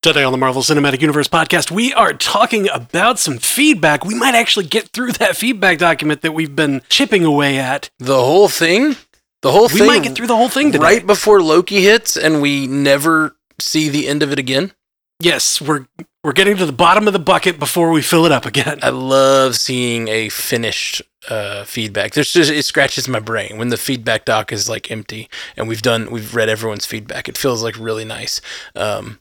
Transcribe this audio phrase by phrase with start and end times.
[0.00, 4.04] Today on the Marvel Cinematic Universe podcast, we are talking about some feedback.
[4.04, 7.90] We might actually get through that feedback document that we've been chipping away at.
[7.98, 8.94] The whole thing?
[9.42, 10.82] The whole We thing might get through the whole thing today.
[10.84, 14.70] right before Loki hits and we never see the end of it again?
[15.18, 15.86] Yes, we're
[16.22, 18.78] we're getting to the bottom of the bucket before we fill it up again.
[18.82, 22.12] I love seeing a finished uh, feedback.
[22.12, 25.82] There's just it scratches my brain when the feedback doc is like empty and we've
[25.82, 27.28] done we've read everyone's feedback.
[27.28, 28.40] It feels like really nice.
[28.76, 29.18] Um,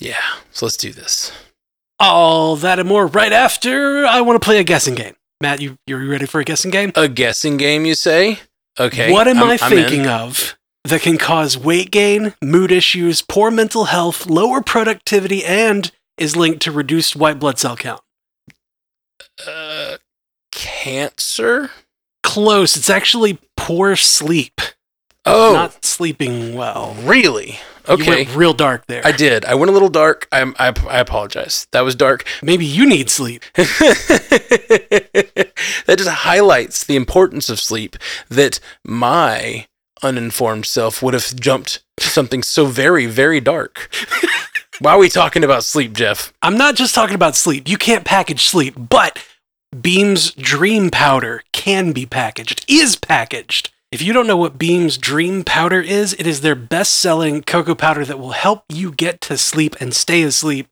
[0.00, 0.16] yeah,
[0.52, 1.32] so let's do this.
[2.00, 5.14] All that and more right after I want to play a guessing game.
[5.40, 6.92] Matt, you you ready for a guessing game?
[6.94, 8.40] A guessing game, you say?
[8.78, 9.10] Okay.
[9.12, 13.86] What am I'm- I thinking of that can cause weight gain, mood issues, poor mental
[13.86, 18.00] health, lower productivity, and is linked to reduced white blood cell count?
[19.46, 19.98] Uh,
[20.52, 21.70] cancer?
[22.22, 22.76] Close.
[22.76, 24.60] It's actually poor sleep.
[25.28, 26.94] Oh, Not sleeping well.
[27.02, 27.58] really?
[27.86, 28.24] You Okay.
[28.24, 29.00] went real dark there.
[29.04, 29.44] I did.
[29.46, 30.28] I went a little dark.
[30.30, 31.66] I, I, I apologize.
[31.72, 32.24] That was dark.
[32.42, 33.42] Maybe you need sleep.
[33.54, 33.68] that
[35.96, 37.96] just highlights the importance of sleep
[38.28, 39.66] that my
[40.02, 43.88] uninformed self would have jumped to something so very, very dark.
[44.80, 46.32] Why are we talking about sleep, Jeff?
[46.42, 47.68] I'm not just talking about sleep.
[47.68, 49.18] You can't package sleep, but
[49.78, 53.70] Beam's Dream Powder can be packaged, is packaged.
[53.90, 57.74] If you don't know what Beam's Dream Powder is, it is their best selling cocoa
[57.74, 60.68] powder that will help you get to sleep and stay asleep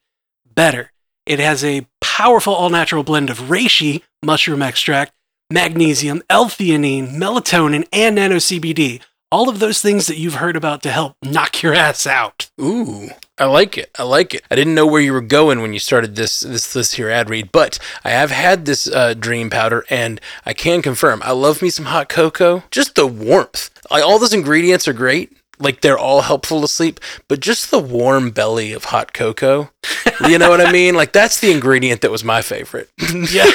[0.55, 0.93] better.
[1.25, 5.13] It has a powerful all natural blend of reishi, mushroom extract,
[5.51, 9.01] magnesium, L theanine, melatonin, and nano CBD.
[9.33, 12.49] All of those things that you've heard about to help knock your ass out.
[12.61, 13.91] Ooh, I like it.
[13.99, 14.45] I like it.
[14.53, 17.29] I didn't know where you were going when you started this this this here ad
[17.29, 21.61] read, but I have had this uh, dream powder, and I can confirm I love
[21.61, 22.63] me some hot cocoa.
[22.71, 23.71] Just the warmth.
[23.91, 25.37] Like all those ingredients are great.
[25.59, 29.71] Like they're all helpful to sleep, but just the warm belly of hot cocoa.
[30.29, 30.95] You know what I mean?
[30.95, 32.91] Like that's the ingredient that was my favorite.
[33.31, 33.45] Yeah.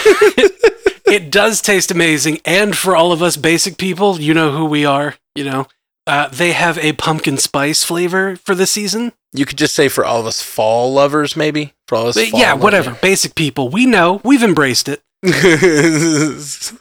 [1.07, 2.39] it does taste amazing.
[2.45, 5.67] And for all of us basic people, you know who we are, you know.
[6.07, 9.13] Uh, they have a pumpkin spice flavor for the season.
[9.33, 12.16] you could just say for all of us fall lovers, maybe for all of us.
[12.16, 12.97] But yeah, whatever.
[13.01, 13.69] Basic people.
[13.69, 14.19] We know.
[14.23, 15.01] We've embraced it.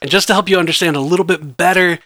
[0.02, 1.98] And just to help you understand a little bit better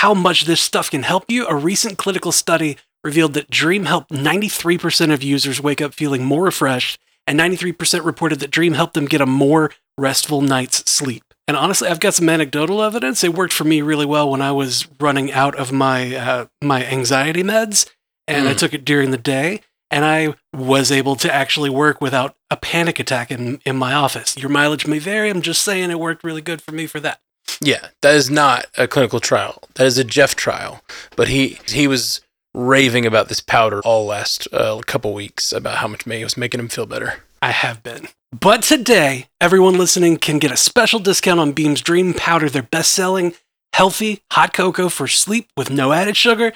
[0.00, 4.10] how much this stuff can help you, a recent clinical study revealed that Dream helped
[4.10, 9.06] 93% of users wake up feeling more refreshed, and 93% reported that Dream helped them
[9.06, 11.22] get a more restful night's sleep.
[11.48, 13.24] And honestly, I've got some anecdotal evidence.
[13.24, 16.84] It worked for me really well when I was running out of my uh, my
[16.84, 17.88] anxiety meds,
[18.28, 18.58] and I Mm.
[18.58, 22.98] took it during the day, and I was able to actually work without a panic
[22.98, 24.36] attack in in my office.
[24.36, 25.30] Your mileage may vary.
[25.30, 27.20] I'm just saying it worked really good for me for that.
[27.60, 29.62] Yeah, that is not a clinical trial.
[29.74, 30.82] That is a Jeff trial.
[31.16, 32.20] But he he was
[32.54, 36.60] raving about this powder all last uh, couple weeks about how much May was making
[36.60, 37.22] him feel better.
[37.42, 38.08] I have been.
[38.38, 42.92] But today, everyone listening can get a special discount on Beam's Dream Powder, their best
[42.92, 43.34] selling,
[43.72, 46.52] healthy hot cocoa for sleep with no added sugar.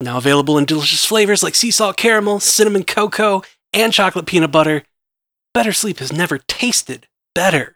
[0.00, 4.82] Now available in delicious flavors like sea salt caramel, cinnamon cocoa, and chocolate peanut butter.
[5.54, 7.73] Better sleep has never tasted better.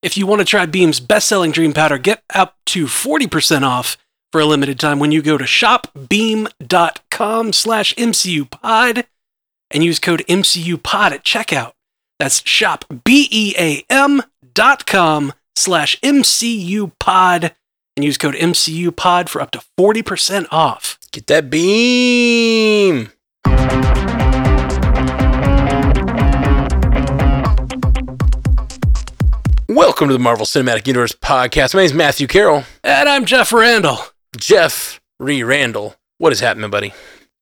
[0.00, 3.96] If you want to try Beam's best selling Dream Powder, get up to 40% off
[4.30, 9.04] for a limited time when you go to shopbeam.com slash MCUpod
[9.70, 11.72] and use code MCUpod at checkout.
[12.20, 14.22] That's shop B-E-A-M
[14.54, 17.50] dot com slash MCUpod
[17.96, 20.96] and use code MCUpod for up to 40% off.
[21.10, 23.10] Get that beam.
[29.78, 31.72] Welcome to the Marvel Cinematic Universe podcast.
[31.72, 32.64] My name is Matthew Carroll.
[32.82, 33.98] And I'm Jeff Randall.
[34.36, 35.94] Jeff Ree Randall.
[36.18, 36.92] What is happening, buddy?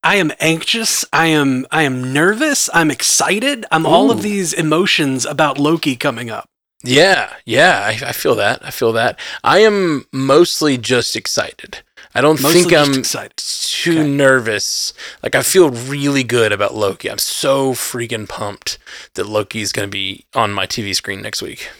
[0.02, 1.02] I am anxious.
[1.14, 2.68] I am I am nervous.
[2.74, 3.64] I'm excited.
[3.72, 6.46] I'm all of these emotions about Loki coming up.
[6.84, 8.62] Yeah, yeah, I, I feel that.
[8.62, 9.18] I feel that.
[9.42, 11.78] I am mostly just excited.
[12.14, 13.36] I don't Mostly think I'm excited.
[13.38, 14.08] too Okay.
[14.10, 14.92] nervous.
[15.22, 17.10] Like I feel really good about Loki.
[17.10, 18.76] I'm so freaking pumped
[19.14, 21.70] that Loki is going to be on my TV screen next week.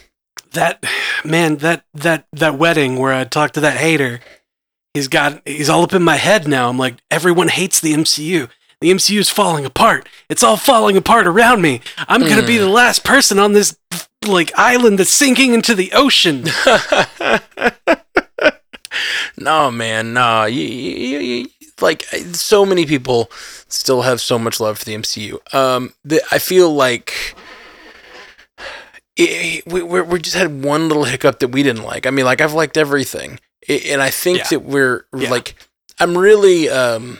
[0.52, 0.84] That
[1.24, 4.20] man, that that that wedding where I talked to that hater,
[4.94, 6.68] he's got he's all up in my head now.
[6.68, 8.48] I'm like, everyone hates the MCU.
[8.80, 10.08] The MCU is falling apart.
[10.28, 11.80] It's all falling apart around me.
[12.08, 12.60] I'm gonna be Mm.
[12.60, 13.76] the last person on this
[14.26, 16.44] like island that's sinking into the ocean.
[19.38, 20.44] no, man, no.
[20.44, 21.48] You, you, you,
[21.80, 22.02] like
[22.32, 23.30] so many people
[23.68, 25.54] still have so much love for the MCU.
[25.54, 27.34] Um, the, I feel like
[29.16, 32.06] it, we we we just had one little hiccup that we didn't like.
[32.06, 34.48] I mean, like I've liked everything, I- and I think Yeah.
[34.50, 35.30] that we're Yeah.
[35.30, 35.54] like
[35.98, 37.18] I'm really um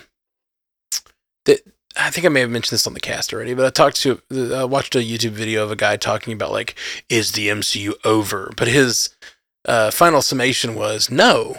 [1.46, 1.60] that
[1.96, 4.20] I think I may have mentioned this on the cast already, but I talked to,
[4.54, 6.75] I watched a YouTube video of a guy talking about like,
[7.08, 8.52] is the MCU over?
[8.56, 9.10] But his
[9.64, 11.56] uh, final summation was no.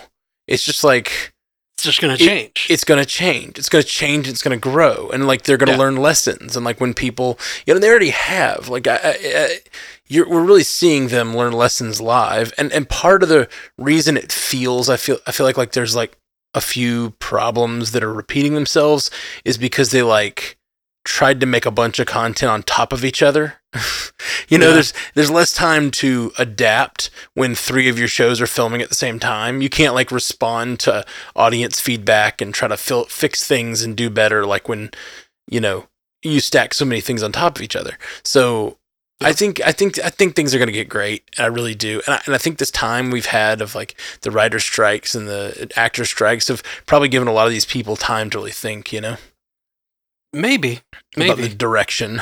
[0.47, 1.33] It's just like
[1.75, 2.67] It's just going to change.
[2.69, 3.57] It, it's going to change.
[3.57, 4.27] It's going to change.
[4.27, 5.79] It's going to grow, and like they're going to Yeah.
[5.79, 6.55] learn lessons.
[6.55, 8.69] And like when people, you know, they already have.
[8.69, 9.59] Like, I, I, I,
[10.07, 14.31] you're we're really seeing them learn lessons live, and and part of the reason it
[14.31, 16.17] feels, I feel, I feel like like there's like
[16.53, 19.11] a few problems that are repeating themselves
[19.45, 20.57] is because they like
[21.05, 23.55] tried to make a bunch of content on top of each other.
[24.49, 24.73] you know, Yeah.
[24.73, 28.95] there's there's less time to adapt when three of your shows are filming at the
[28.95, 29.61] same time.
[29.61, 31.05] You can't like respond to
[31.35, 34.91] audience feedback and try to fil- fix things and do better like when
[35.49, 35.87] you know
[36.23, 37.97] you stack so many things on top of each other.
[38.23, 38.77] So
[39.19, 41.23] I think I think I think things are going to get great.
[41.39, 44.29] I really do, and I, and I think this time we've had of like the
[44.29, 48.29] writer strikes and the actor strikes have probably given a lot of these people time
[48.29, 48.93] to really think.
[48.93, 49.17] You know,
[50.33, 50.81] maybe.
[51.15, 52.21] about the direction.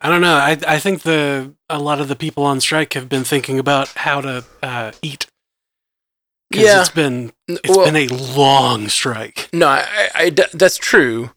[0.00, 0.36] I don't know.
[0.36, 3.88] I I think the a lot of the people on strike have been thinking about
[3.88, 5.26] how to uh, eat.
[6.52, 6.80] Yeah.
[6.80, 9.50] it's been it's Well- been a long strike.
[9.52, 11.30] No, I, I- that's true.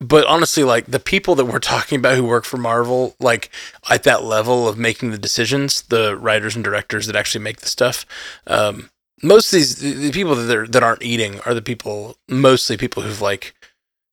[0.00, 3.50] But honestly, like the people that we're talking about who work for Marvel, like
[3.90, 7.68] at that level of making the decisions, the writers and directors that actually make the
[7.68, 8.06] stuff,
[8.46, 8.90] um,
[9.22, 13.02] most of these the, people that are, that aren't eating are the people, mostly people
[13.02, 13.54] who've like,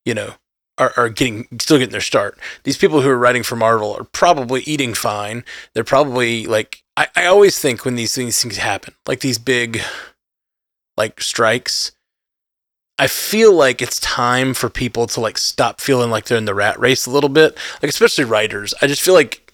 [0.06, 0.34] you know,
[0.78, 2.38] are, are getting still getting their start.
[2.64, 5.44] These people who are writing for Marvel are probably eating fine.
[5.74, 9.82] They're probably like I, I always think when these these things happen, like these big
[10.98, 11.94] like strikes,
[13.00, 16.56] I feel like it's time for people to like stop feeling like they're in the
[16.56, 17.58] rat race a little bit.
[17.82, 18.74] Like especially writers.
[18.82, 19.48] I just feel like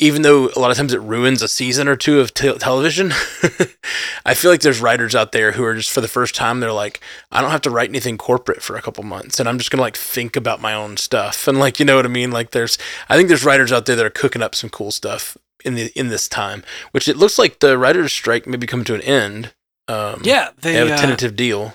[0.00, 3.08] even though a lot of times it ruins a season or two of te- television,
[4.24, 6.72] I feel like there's writers out there who are just for the first time they're
[6.72, 7.00] like,
[7.30, 9.82] I don't have to write anything corporate for a couple months, and I'm just gonna
[9.82, 12.30] like think about my own stuff and like you know what I mean.
[12.30, 12.78] Like there's,
[13.10, 15.92] I think there's writers out there that are cooking up some cool stuff in the
[15.94, 19.02] in this time, which it looks like the writers' strike may be coming to an
[19.02, 19.52] end.
[19.86, 21.74] Um, Yeah, they they have a uh, tentative deal.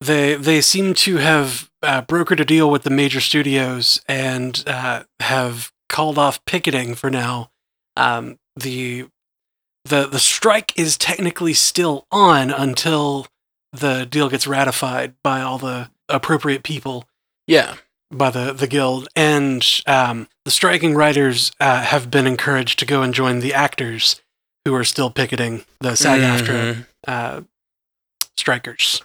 [0.00, 5.04] They they seem to have uh, brokered a deal with the major studios and uh,
[5.20, 7.50] have called off picketing for now.
[7.96, 9.06] Um, the
[9.84, 13.26] the the strike is technically still on until
[13.72, 17.04] the deal gets ratified by all the appropriate people
[17.46, 17.74] Yeah.
[18.10, 23.02] by the the guild, and um, the striking writers uh, have been encouraged to go
[23.02, 24.20] and join the actors
[24.64, 26.86] who are still picketing the SAG-AFTRA Mhm.
[27.06, 27.40] uh,
[28.36, 29.00] strikers.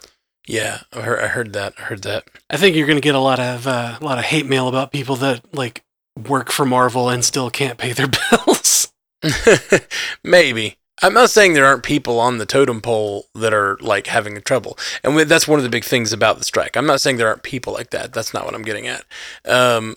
[0.52, 1.72] Yeah, I heard, I heard that.
[1.78, 2.24] I heard that.
[2.50, 4.68] I think you're going to get a lot of uh, a lot of hate mail
[4.68, 5.82] about people that like
[6.28, 8.92] work for Marvel and still can't pay their bills.
[10.22, 10.76] Maybe.
[11.00, 14.76] I'm not saying there aren't people on the totem pole that are like having trouble,
[15.02, 16.76] and that's one of the big things about the strike.
[16.76, 18.12] I'm not saying there aren't people like that.
[18.12, 19.06] That's not what I'm getting at.
[19.46, 19.96] Um,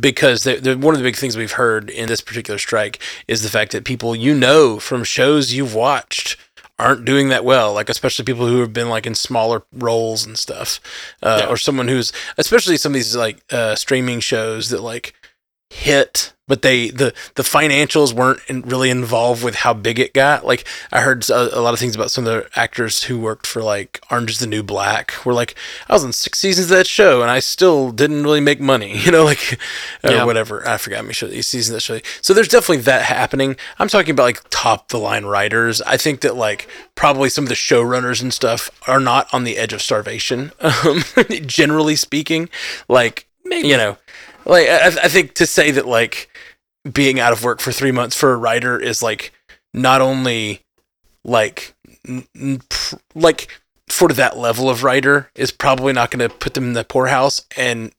[0.00, 3.42] because they they're, one of the big things we've heard in this particular strike is
[3.42, 6.36] the fact that people you know from shows you've watched
[6.78, 7.72] aren't doing that well.
[7.72, 10.80] Like especially people who have been like in smaller roles and stuff,
[11.22, 11.48] uh, Yeah.
[11.48, 15.14] or someone who's especially some of these like uh, streaming shows that like
[15.70, 20.46] hit but they the the financials weren't in, really involved with how big it got.
[20.46, 23.48] Like i heard a, a lot of things about some of the actors who worked
[23.48, 25.56] for like orange is the new black were like
[25.88, 28.96] i was in six seasons of that show and i still didn't really make money
[29.04, 29.58] you know like
[30.04, 30.24] or Yeah.
[30.24, 30.66] whatever.
[30.68, 31.98] I forgot me show these seasons that show.
[32.22, 33.56] So there's definitely that happening.
[33.80, 35.82] I'm talking about like top the line writers.
[35.82, 39.56] I think that like probably some of the showrunners and stuff are not on the
[39.58, 41.02] edge of starvation um,
[41.46, 42.48] generally speaking.
[42.88, 43.66] Like Maybe.
[43.68, 43.96] you know
[44.46, 46.28] like I, I think to say that like
[46.90, 49.32] being out of work for three months for a writer is like
[49.74, 50.62] not only
[51.24, 51.74] like
[52.06, 53.48] n- pr- like
[53.88, 57.44] for that level of writer is probably not going to put them in the poorhouse.
[57.56, 57.92] And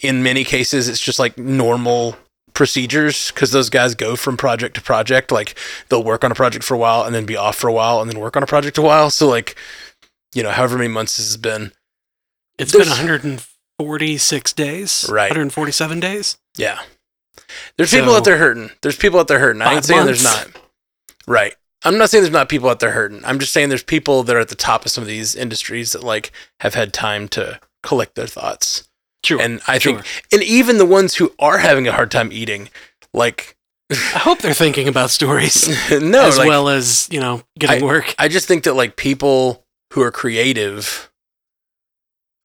[0.00, 2.16] in many cases it's just like normal
[2.52, 5.32] procedures because those guys go from project to project.
[5.32, 5.56] Like
[5.88, 8.00] they'll work on a project for a while and then be off for a while
[8.00, 9.10] and then work on a project a while.
[9.10, 9.56] So like
[10.34, 11.72] you know however many months this has been.
[12.58, 12.98] It's been There's-
[13.80, 15.30] 146 days, Right.
[15.30, 16.38] 147 days.
[16.56, 16.80] Yeah.
[17.76, 18.70] There's people out there hurting.
[18.82, 19.62] There's people out there hurting.
[19.62, 20.48] I ain't saying there's not.
[21.26, 21.54] Right.
[21.84, 23.24] I'm not saying there's not people out there hurting.
[23.24, 25.92] I'm just saying there's people that are at the top of some of these industries
[25.92, 28.88] that like have had time to collect their thoughts.
[29.24, 29.40] Sure.
[29.40, 29.94] And I sure.
[29.94, 32.68] think and even the ones who are having a hard time eating,
[33.14, 33.56] like
[33.90, 38.14] I hope they're thinking about stories no, as like, well as you know getting work.
[38.18, 41.10] I just think that like people who are creative,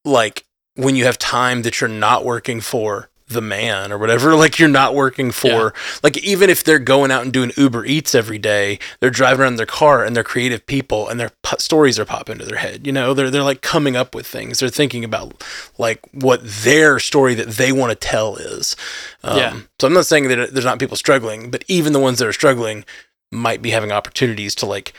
[0.03, 4.35] like when you have time that you're not working for the man or whatever.
[4.45, 5.69] Like you're not working for Yeah.
[6.03, 9.53] like even if they're going out and doing Uber Eats every day, they're driving around
[9.53, 12.59] in their car and they're creative people and their po- stories are popping into their
[12.59, 12.85] head.
[12.85, 14.59] You know, they're they're like coming up with things.
[14.59, 15.43] They're thinking about
[15.79, 18.75] like what their story that they want to tell is.
[19.23, 19.59] Um, Yeah.
[19.81, 22.33] So I'm not saying that there's not people struggling, but even the ones that are
[22.33, 22.85] struggling
[23.31, 24.93] might be having opportunities to like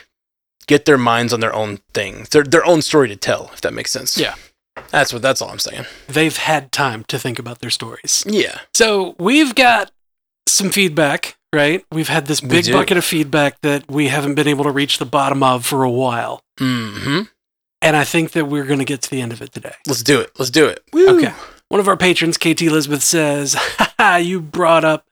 [0.67, 3.51] get their minds on their own thing, their their own story to tell.
[3.53, 4.17] If that makes sense.
[4.17, 4.35] Yeah.
[4.89, 5.21] That's what.
[5.21, 5.85] That's all I'm saying.
[6.07, 8.23] They've had time to think about their stories.
[8.27, 8.59] Yeah.
[8.73, 9.91] So we've got
[10.47, 11.85] some feedback, right?
[11.91, 15.05] We've had this big bucket of feedback that we haven't been able to reach the
[15.05, 16.41] bottom of for a while.
[16.59, 17.23] Mm-hmm.
[17.81, 19.75] And I think that we're going to get to the end of it today.
[19.85, 20.31] Let's do it.
[20.39, 20.83] Let's do it.
[20.93, 21.17] Woo.
[21.17, 21.33] Okay.
[21.69, 25.05] One of our patrons, KT Elizabeth, says, Haha, you brought up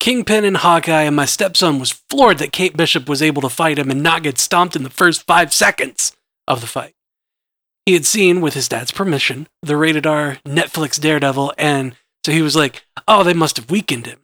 [0.00, 3.78] Kingpin and Hawkeye, and my stepson was floored that Kate Bishop was able to fight
[3.78, 6.94] him and not get stomped in the first five seconds of the fight.
[7.88, 12.42] He had seen, with his dad's permission, the rated R Netflix Daredevil, and so he
[12.42, 14.18] was like, oh, they must have weakened him.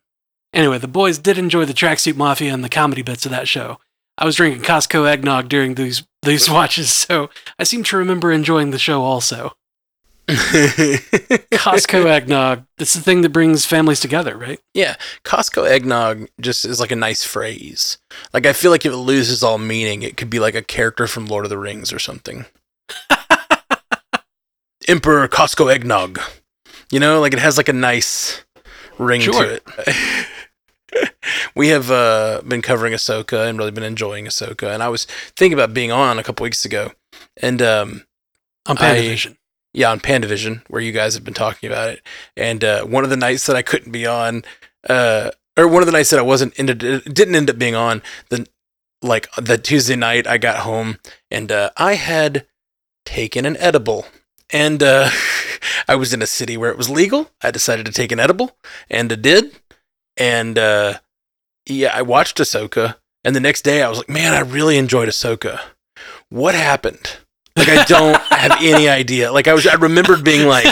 [0.52, 3.78] Anyway, the boys did enjoy the Tracksuit Mafia and the comedy bits of that show.
[4.18, 8.70] I was drinking Costco eggnog during these, these watches, so I seem to remember enjoying
[8.70, 9.56] the show also.
[10.28, 12.66] Costco eggnog.
[12.76, 14.60] It's the thing that brings families together, right?
[14.74, 14.96] yeah.
[15.24, 17.96] Costco eggnog just is like a nice phrase.
[18.34, 21.06] Like I feel like if it loses all meaning, it could be like a character
[21.06, 22.44] from Lord of the Rings or something.
[24.88, 26.20] Emperor Costco eggnog.
[26.90, 28.44] You know, like it has like a nice
[28.98, 29.32] ring Sure.
[29.44, 30.26] to it.
[31.54, 35.54] we have uh, been covering Ahsoka and really been enjoying Ahsoka, and I was thinking
[35.58, 36.92] about being on a couple weeks ago,
[37.40, 38.04] and um,
[38.66, 39.18] On I-
[39.72, 42.00] yeah, on Pandavision, where you guys have been talking about it.
[42.36, 44.44] And uh, one of the nights that I couldn't be on,
[44.88, 46.78] uh, or one of the nights that I wasn't ended,
[47.12, 48.46] didn't end up being on, the
[49.02, 50.98] like the Tuesday night I got home
[51.30, 52.46] and uh, I had
[53.04, 54.06] taken an edible,
[54.52, 55.10] and uh,
[55.88, 57.30] I was in a city where it was legal.
[57.42, 58.56] I decided to take an edible,
[58.90, 59.52] and I did.
[60.16, 60.98] And uh,
[61.66, 65.08] yeah, I watched Ahsoka, and the next day I was like, man, I really enjoyed
[65.08, 65.60] Ahsoka.
[66.28, 67.18] What happened?
[67.56, 69.32] Like I don't have any idea.
[69.32, 70.66] Like I was, I remembered being like,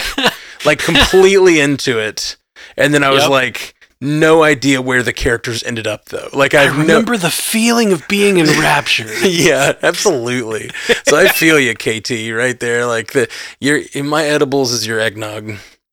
[0.64, 2.36] like completely into it,
[2.76, 3.30] and then I was Yep.
[3.30, 6.28] like, no idea where the characters ended up though.
[6.32, 9.10] Like I I no, remember the feeling of being enraptured.
[9.22, 10.70] yeah, absolutely.
[11.06, 12.84] So I feel you, KT, right there.
[12.84, 13.28] Like the
[13.60, 15.48] your in my edibles is your eggnog.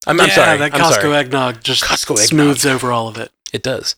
[0.07, 0.57] I'm, I'm Yeah, sorry.
[0.57, 1.15] That I'm Costco sorry.
[1.17, 2.17] eggnog just Costco eggnog.
[2.27, 3.31] smooths over all of it.
[3.53, 3.95] It does.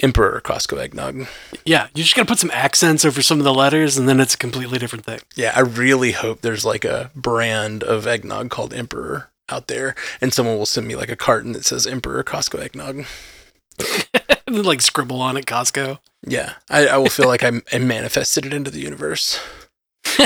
[0.00, 1.26] Emperor Costco eggnog.
[1.64, 4.20] Yeah, you just got to put some accents over some of the letters, and then
[4.20, 5.18] it's a completely different thing.
[5.34, 10.32] Yeah, I really hope there's like a brand of eggnog called Emperor out there, and
[10.32, 13.06] someone will send me like a carton that says Emperor Costco eggnog.
[14.48, 15.98] And like scribble on it, Costco.
[16.26, 19.38] Yeah, I, I will feel like I'm, I manifested it into the universe.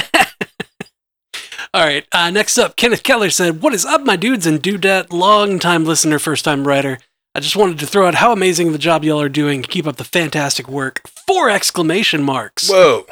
[1.74, 2.06] All right.
[2.12, 5.12] Uh, next up, Kenneth Keller said, "What is up, my dudes and dudette?
[5.12, 6.98] Long time listener, first time writer.
[7.34, 9.62] I just wanted to throw out how amazing the job y'all are doing.
[9.62, 11.00] Keep up the fantastic work.
[11.26, 12.68] Four exclamation marks.
[12.68, 13.06] Whoa.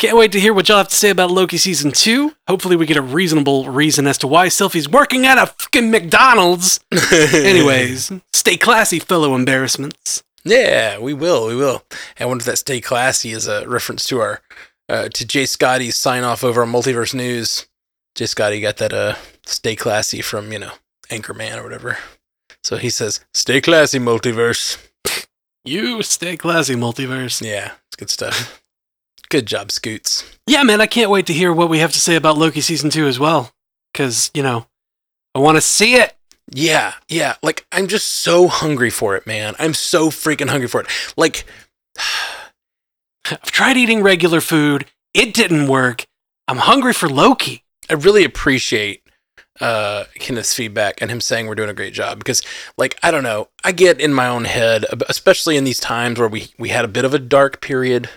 [0.00, 2.34] Can't wait to hear what y'all have to say about Loki season two.
[2.48, 6.80] Hopefully, we get a reasonable reason as to why Sylvie's working at a fucking McDonald's.
[7.12, 10.24] Anyways, stay classy, fellow embarrassments.
[10.42, 11.48] Yeah, we will.
[11.48, 11.84] We will.
[12.18, 14.40] I wonder if that "Stay Classy" is a reference to our
[14.88, 17.66] uh, to Jay Scotty's sign off over on Multiverse News.
[18.14, 20.72] Jay Scotty got that uh "Stay Classy" from you know
[21.10, 21.98] Anchorman or whatever.
[22.64, 24.78] So he says, "Stay classy, Multiverse."
[25.62, 27.46] You stay classy, multiverse.
[27.46, 28.59] Yeah, it's good stuff.
[29.30, 30.38] Good job, Scoots.
[30.46, 32.90] Yeah, man, I can't wait to hear what we have to say about Loki season
[32.90, 33.52] two as well.
[33.92, 34.66] Because, you know,
[35.34, 36.14] I want to see it.
[36.52, 37.36] Yeah, yeah.
[37.42, 39.54] Like I'm just so hungry for it, man.
[39.60, 40.88] I'm so freaking hungry for it.
[41.16, 41.44] Like
[43.30, 46.06] I've tried eating regular food, it didn't work.
[46.48, 47.62] I'm hungry for Loki.
[47.88, 49.02] I really appreciate
[49.60, 52.18] uh Kenneth's feedback and him saying we're doing a great job.
[52.18, 52.42] Because
[52.76, 56.28] like I don't know I get in my own head especially in these times where
[56.28, 58.08] we we had a bit of a dark period.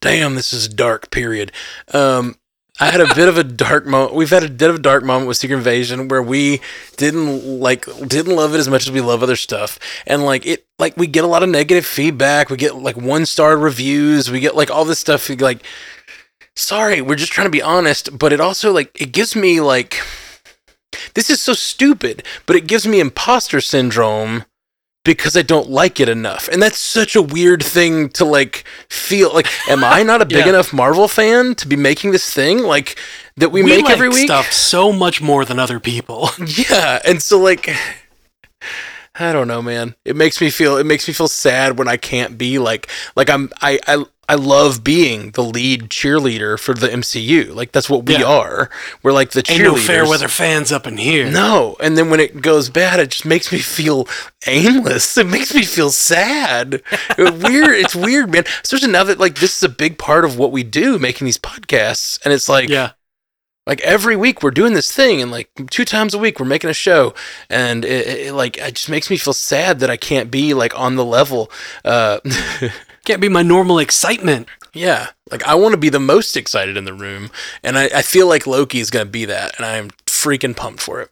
[0.00, 1.52] Damn this is a dark period.
[1.92, 2.36] Um
[2.80, 5.04] I had a bit of a dark moment we've had a bit of a dark
[5.04, 6.60] moment with Secret Invasion where we
[6.96, 9.78] didn't like didn't love it as much as we love other stuff.
[10.06, 12.50] And like it like we get a lot of negative feedback.
[12.50, 14.30] We get like one star reviews.
[14.30, 15.62] We get like all this stuff like
[16.58, 20.02] sorry we're just trying to be honest but it also like it gives me like
[21.14, 24.44] this is so stupid but it gives me imposter syndrome
[25.04, 26.48] because I don't like it enough.
[26.52, 30.44] And that's such a weird thing to like feel like am I not a big
[30.44, 30.50] Yeah.
[30.50, 32.98] enough Marvel fan to be making this thing like
[33.38, 34.26] that we, make like every week?
[34.26, 36.28] stuff so much more than other people.
[36.46, 37.70] Yeah, and so like
[39.14, 39.94] I don't know, man.
[40.04, 43.30] It makes me feel it makes me feel sad when I can't be like like
[43.30, 47.54] I'm I I I love being the lead cheerleader for the MCU.
[47.54, 48.24] Like that's what we Yeah.
[48.24, 48.70] are.
[49.02, 51.30] We're like the Ain't no fair weather fans up in here.
[51.30, 54.06] No, and then when it goes bad, it just makes me feel
[54.46, 55.16] aimless.
[55.16, 56.82] It makes me feel sad.
[57.18, 57.76] weird.
[57.76, 58.44] It's weird, man.
[58.62, 61.38] Especially now that like this is a big part of what we do, making these
[61.38, 62.90] podcasts, and it's like Yeah.
[63.66, 66.68] like every week we're doing this thing, and like two times a week we're making
[66.68, 67.14] a show,
[67.48, 70.52] and it, it, it, like it just makes me feel sad that I can't be
[70.52, 71.50] like on the level.
[71.82, 72.20] Uh,
[73.08, 74.48] Can't be my normal excitement.
[74.74, 77.30] yeah, like I want to be the most excited in the room,
[77.62, 81.00] and I, I feel like Loki is gonna be that, and I'm freaking pumped for
[81.00, 81.10] it.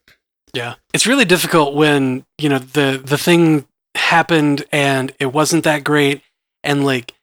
[0.53, 0.75] Yeah.
[0.93, 6.21] It's really difficult when, you know, the the thing happened and it wasn't that great
[6.62, 7.15] and like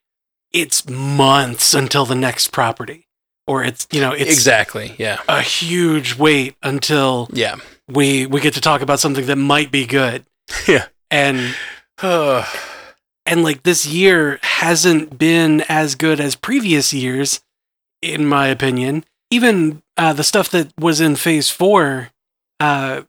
[0.51, 3.07] it's months until the next property.
[3.45, 4.95] Or it's, you know, it's exactly.
[4.97, 5.19] Yeah.
[5.27, 7.57] a huge wait until Yeah.
[7.87, 10.25] we we get to talk about something that might be good.
[10.67, 10.85] Yeah.
[11.11, 11.55] And
[12.01, 12.43] Uh,
[13.25, 17.41] and like this year hasn't been as good as previous years
[18.01, 22.09] in my opinion even uh, the stuff that was in phase four
[22.59, 23.01] uh,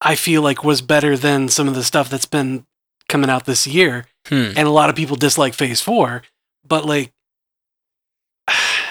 [0.00, 2.64] i feel like was better than some of the stuff that's been
[3.08, 4.52] coming out this year hmm.
[4.56, 6.22] and a lot of people dislike phase four
[6.66, 7.12] but like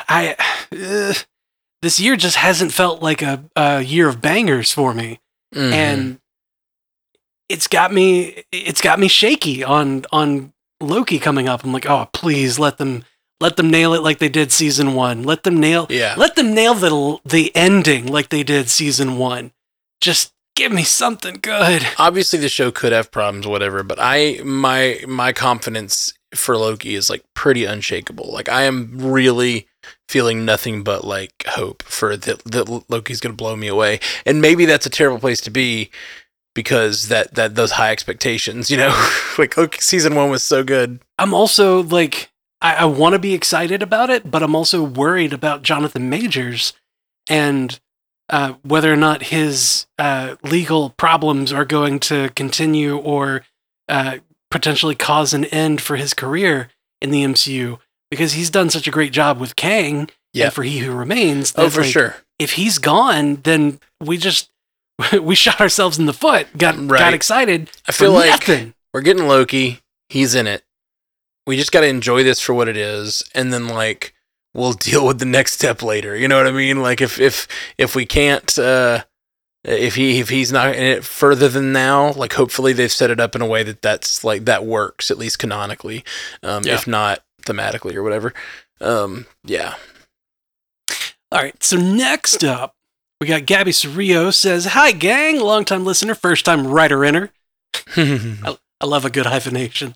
[0.08, 0.36] i
[0.72, 1.14] uh,
[1.82, 5.20] this year just hasn't felt like a, a year of bangers for me
[5.56, 5.72] Mhm.
[5.72, 6.19] and
[7.50, 11.64] it's got me it's got me shaky on on Loki coming up.
[11.64, 13.04] I'm like, oh please let them
[13.42, 15.24] let them nail it like they did season one.
[15.24, 16.16] Let them nail yeah.
[16.18, 19.52] let them nail the the ending like they did season one.
[20.00, 21.88] Just give me something good.
[21.98, 23.82] Obviously, the show could have problems, whatever.
[23.82, 28.30] But I, my, my confidence for Loki is like pretty unshakable.
[28.32, 29.68] Like I am really
[30.10, 34.00] feeling nothing but like hope for that that Loki's gonna blow me away.
[34.26, 35.90] And maybe that's a terrible place to be
[36.60, 38.90] because that that those high expectations, you know,
[39.38, 41.00] like Loki season one was so good.
[41.18, 45.32] I'm also like I, I want to be excited about it, but I'm also worried
[45.32, 46.74] about Jonathan Majors
[47.30, 47.80] and
[48.30, 53.44] uh, whether or not his uh, legal problems are going to continue or
[53.88, 54.18] uh,
[54.52, 56.68] potentially cause an end for his career
[57.02, 57.80] in the MCU
[58.12, 60.46] because he's done such a great job with Kang Yeah.
[60.48, 61.54] and for He Who Remains.
[61.56, 62.18] Oh, for like, sure.
[62.38, 64.50] If he's gone, then we just
[65.22, 66.48] we shot ourselves in the foot.
[66.58, 67.00] Got Right.
[67.00, 67.70] got excited.
[67.88, 68.74] I feel like nothing.
[68.94, 69.82] we're getting Loki.
[70.10, 70.64] He's in it.
[71.48, 74.14] We just got to enjoy this for what it is, and then like
[74.54, 76.16] we'll deal with the next step later.
[76.16, 76.82] You know what I mean?
[76.82, 79.04] Like if if if we can't, uh,
[79.64, 83.20] if he if he's not in it further than now, like hopefully they've set it
[83.20, 86.04] up in a way that that's like that works at least canonically,
[86.44, 86.76] um, Yeah.
[86.76, 88.34] if not thematically or whatever.
[88.82, 89.76] Um, yeah.
[91.32, 92.74] All right, so next up,
[93.20, 97.32] we got Gabby Cerrillo says, Hi, gang, longtime listener, first time writer inner.
[97.74, 98.54] mm-hmm.
[98.82, 99.96] I love a good hyphenation.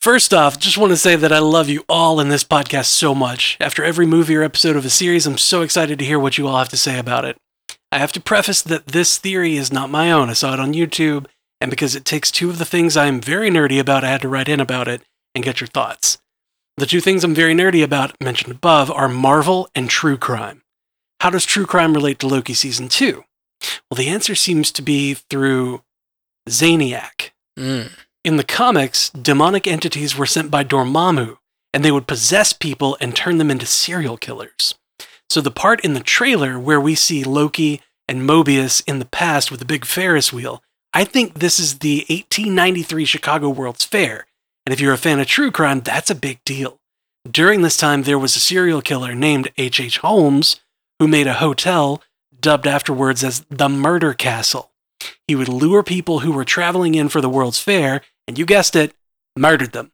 [0.00, 3.14] First off, just want to say that I love you all in this podcast so
[3.14, 3.56] much.
[3.60, 6.48] After every movie or episode of a series, I'm so excited to hear what you
[6.48, 7.36] all have to say about it.
[7.92, 10.30] I have to preface that this theory is not my own.
[10.30, 11.26] I saw it on YouTube,
[11.60, 14.22] and because it takes two of the things I am very nerdy about, I had
[14.22, 15.02] to write in about it
[15.34, 16.18] and get your thoughts.
[16.76, 20.62] The two things I'm very nerdy about, mentioned above, are Marvel and true crime.
[21.20, 23.22] How does true crime relate to Loki season 2?
[23.90, 25.82] Well, the answer seems to be through
[26.48, 27.30] Zaniac.
[27.58, 27.90] Mm.
[28.24, 31.36] In the comics, demonic entities were sent by Dormammu,
[31.74, 34.74] and they would possess people and turn them into serial killers.
[35.28, 39.50] So the part in the trailer where we see Loki and Mobius in the past
[39.50, 40.62] with the big Ferris wheel,
[40.94, 44.26] I think this is the 1893 Chicago World's Fair.
[44.64, 46.78] And if you're a fan of true crime, that's a big deal.
[47.30, 49.80] During this time, there was a serial killer named H.H.
[49.80, 49.98] H.
[49.98, 50.60] Holmes
[51.00, 52.02] who made a hotel
[52.38, 54.70] dubbed afterwards as the Murder Castle.
[55.26, 58.76] He would lure people who were traveling in for the World's Fair, and you guessed
[58.76, 58.94] it,
[59.36, 59.92] murdered them.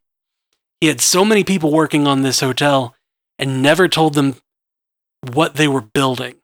[0.81, 2.95] He had so many people working on this hotel
[3.39, 4.35] and never told them
[5.33, 6.37] what they were building.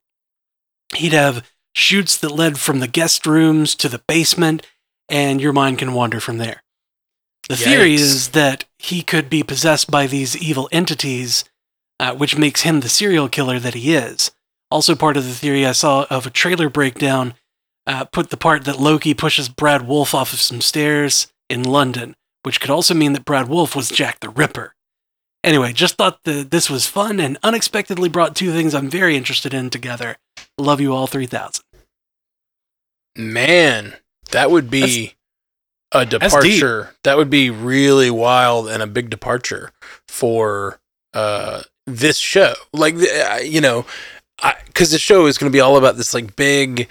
[0.94, 4.66] He'd have chutes that led from the guest rooms to the basement,
[5.08, 6.62] and your mind can wander from there.
[7.48, 11.44] The theory is that he could be possessed by these evil entities,
[11.98, 14.30] uh, which makes him the serial killer that he is.
[14.72, 17.34] Also, part of the theory I saw of a trailer breakdown
[17.86, 22.16] uh, put the part that Loki pushes Brad Wolfe off of some stairs in London,
[22.42, 24.74] which could also mean that Brad Wolfe was Jack the Ripper.
[25.44, 29.52] Anyway, just thought that this was fun and unexpectedly brought two things I'm very interested
[29.52, 30.16] in together.
[30.56, 31.64] Love you all 3000.
[33.16, 33.94] Man,
[34.30, 35.14] that would be
[35.92, 36.20] a that's deep.
[36.20, 36.94] departure.
[37.04, 39.72] That would be really wild and a big departure
[40.08, 40.80] for
[41.12, 42.54] uh this show.
[42.72, 43.84] Like uh, you know,
[44.66, 46.88] because the show is going to be all about this like big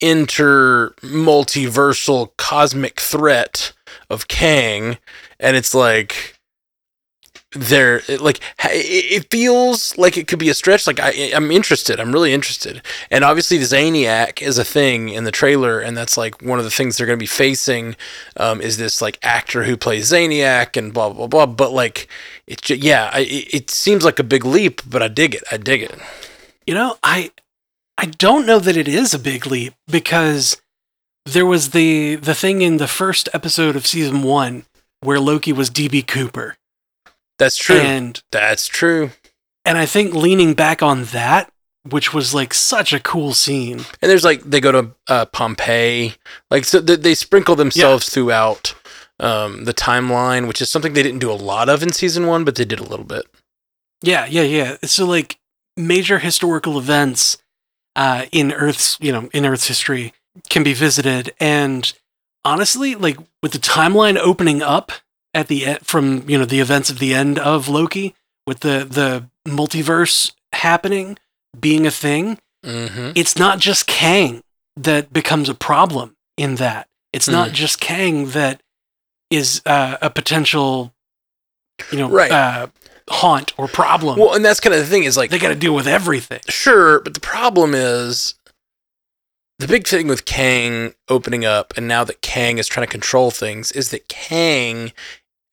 [0.00, 3.72] inter multiversal cosmic threat
[4.08, 4.98] of Kang,
[5.38, 6.40] and it's like
[7.52, 12.12] there like it feels like it could be a stretch like I, i'm interested i'm
[12.12, 12.80] really interested.
[13.10, 16.64] And obviously the zaniac is a thing in the trailer and that's like one of
[16.64, 17.96] the things they're going to be facing
[18.36, 21.46] um, is this like actor who plays zaniac and blah blah blah.
[21.46, 22.06] But like
[22.46, 25.82] it yeah I, it seems like a big leap but i dig it i dig
[25.82, 25.98] it
[26.70, 27.32] You know, I
[27.98, 30.62] I don't know that it is a big leap because
[31.26, 34.62] there was the the thing in the first episode of season 1
[35.00, 36.58] where Loki was DB Cooper.
[37.40, 39.10] that's true And that's true
[39.64, 41.50] and I think leaning back on that,
[41.88, 43.80] which was like such a cool scene.
[44.00, 46.14] and there's like they go to uh, pompeii
[46.52, 48.76] like so they, they sprinkle themselves throughout
[49.18, 52.44] um, the timeline which is something they didn't do a lot of in season one
[52.44, 53.24] but they did a little bit
[54.04, 54.76] Yeah, yeah, yeah.
[54.84, 55.39] So like
[55.80, 57.38] major historical events
[57.96, 60.12] uh, in Earth's, you know, in Earth's history
[60.48, 61.92] can be visited, and
[62.44, 64.92] honestly, like with the timeline opening up
[65.34, 68.14] at the e- from you know the events of the end of Loki,
[68.46, 71.18] with the the multiverse happening
[71.58, 73.10] being a thing, mm-hmm.
[73.14, 74.42] it's not just Kang
[74.76, 76.86] that becomes a problem in that.
[77.12, 78.62] It's not just Kang that
[79.30, 80.92] is uh, a potential,
[81.90, 82.30] you know, Right.
[82.30, 82.68] uh,
[83.10, 85.54] haunt or problem well and that's kind of the thing is like they got to
[85.54, 86.40] deal with everything.
[86.48, 88.34] Sure, but the problem is
[89.60, 93.30] the big thing with Kang opening up, and now that Kang is trying to control
[93.30, 94.90] things, is that Kang,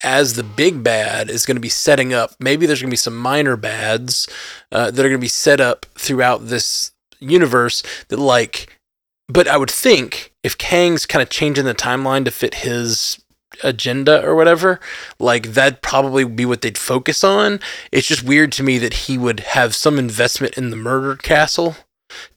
[0.02, 2.32] as the big bad, is going to be setting up.
[2.40, 4.30] Maybe there's going to be some minor bads
[4.72, 8.80] uh, that are going to be set up throughout this universe that, like,
[9.28, 13.22] but I would think if Kang's kind of changing the timeline to fit his
[13.64, 14.80] agenda or whatever,
[15.20, 17.60] like that'd probably be what they'd focus on.
[17.92, 21.76] It's just weird to me that he would have some investment in the murder castle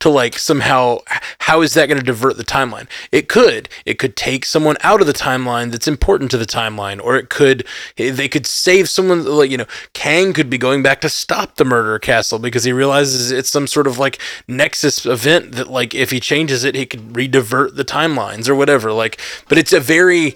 [0.00, 0.98] to like somehow
[1.40, 5.00] how is that going to divert the timeline it could it could take someone out
[5.00, 7.64] of the timeline that's important to the timeline or it could
[7.96, 11.64] they could save someone like you know kang could be going back to stop the
[11.64, 16.10] murder castle because he realizes it's some sort of like nexus event that like if
[16.10, 20.34] he changes it he could redivert the timelines or whatever like but it's a very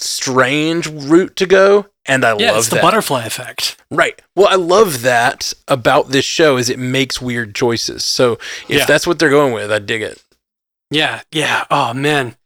[0.00, 3.76] strange route to go and i Yeah, love it's the that butterfly effect.
[3.90, 4.20] Right.
[4.34, 8.04] Well, I love that about this show is it makes weird choices.
[8.04, 8.32] So
[8.68, 8.84] if Yeah.
[8.86, 10.22] that's what they're going with, I dig it.
[10.90, 11.64] Yeah, yeah.
[11.70, 12.36] Oh man.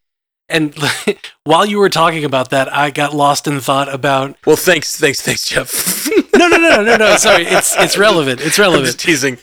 [0.49, 0.75] And
[1.45, 5.23] while you were talking about that, I got lost in thought about Well, thanks, thanks,
[5.23, 6.07] thanks, Jeff.
[6.37, 6.97] no, no, no, no, no.
[6.97, 7.17] No.
[7.17, 8.41] Sorry, it's it's relevant.
[8.43, 8.87] It's I'm relevant.
[8.87, 9.39] just teasing.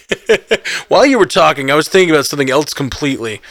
[0.90, 3.42] While you were talking, I was thinking about something else completely.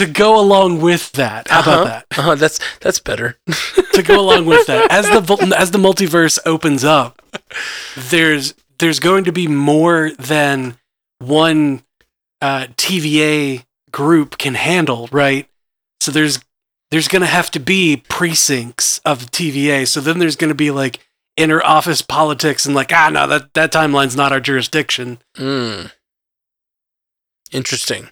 [0.00, 1.48] To go along with that.
[1.48, 2.06] How about that?
[2.18, 3.38] Uh-huh, that's that's better.
[3.92, 7.20] to go along with that as the as the multiverse opens up
[7.96, 10.76] there's there's going to be more than
[11.18, 11.82] one
[12.40, 15.48] uh, TVA group can handle right
[16.00, 16.38] so there's
[16.90, 20.70] there's going to have to be precincts of TVA so then there's going to be
[20.70, 21.00] like
[21.36, 25.90] inner office politics and like ah no that that timeline's not our jurisdiction Mm.
[27.52, 28.10] Interesting.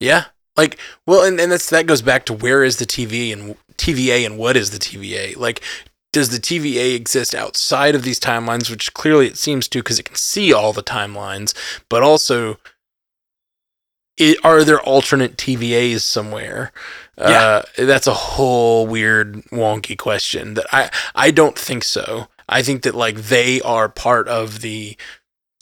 [0.00, 0.24] Yeah.
[0.58, 4.26] Like, well, and, and that's that goes back to where is the TV and TVA
[4.26, 5.36] and what is the TVA?
[5.36, 5.62] Like,
[6.12, 8.68] does the TVA exist outside of these timelines?
[8.68, 11.54] Which clearly it seems to because it can see all the timelines,
[11.88, 12.58] but also.
[14.16, 16.72] It, are there alternate TVAs somewhere?
[17.16, 20.54] Uh, that's a whole weird, wonky question.
[20.54, 22.26] That I I don't think so.
[22.48, 24.96] I think that like they are part of the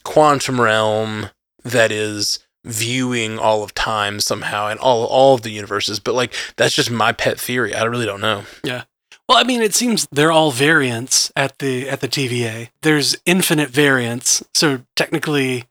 [0.03, 1.29] quantum realm
[1.63, 6.33] that is viewing all of time somehow and all all of the universes but like
[6.57, 8.83] that's just my pet theory i really don't know Yeah.
[9.29, 12.69] Well, I mean, it seems they're all variants at the at the TVA.
[12.81, 15.65] There's infinite variants, so technically,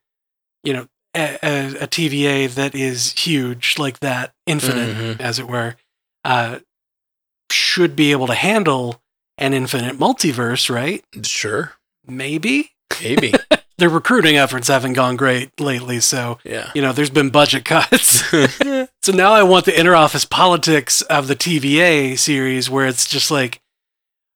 [0.63, 5.21] you know, a, a, a TVA that is huge like that, infinite, Mhm.
[5.23, 5.77] as it were,
[6.23, 6.59] uh,
[7.51, 9.01] should be able to handle
[9.39, 11.03] an infinite multiverse, right?
[11.23, 11.73] sure
[12.07, 13.33] Maybe maybe
[13.79, 18.23] their recruiting efforts haven't gone great lately, so yeah you know, there's been budget cuts.
[19.03, 23.61] So now I want the interoffice politics of the TVA series where it's just like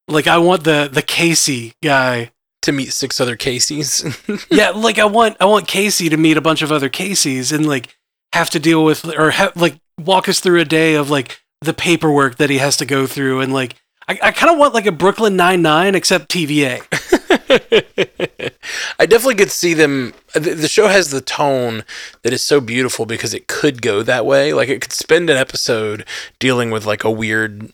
[0.07, 2.31] like I want the the Casey guy.
[2.63, 4.05] to meet six other caseys
[4.51, 7.67] Yeah, like I want I want Casey to meet a bunch of other Caseys and
[7.67, 7.97] like
[8.33, 11.75] have to deal with or ha- like walk us through a day of like the
[11.75, 13.75] paperwork that he has to go through and like
[14.11, 16.83] I, I kind of want like a Brooklyn Nine Nine except TVA.
[18.99, 20.15] I definitely could see them.
[20.35, 21.85] The, show has the tone
[22.23, 24.53] that is so beautiful because it could go that way.
[24.53, 26.05] Like it could spend an episode
[26.41, 27.73] dealing with like a weird,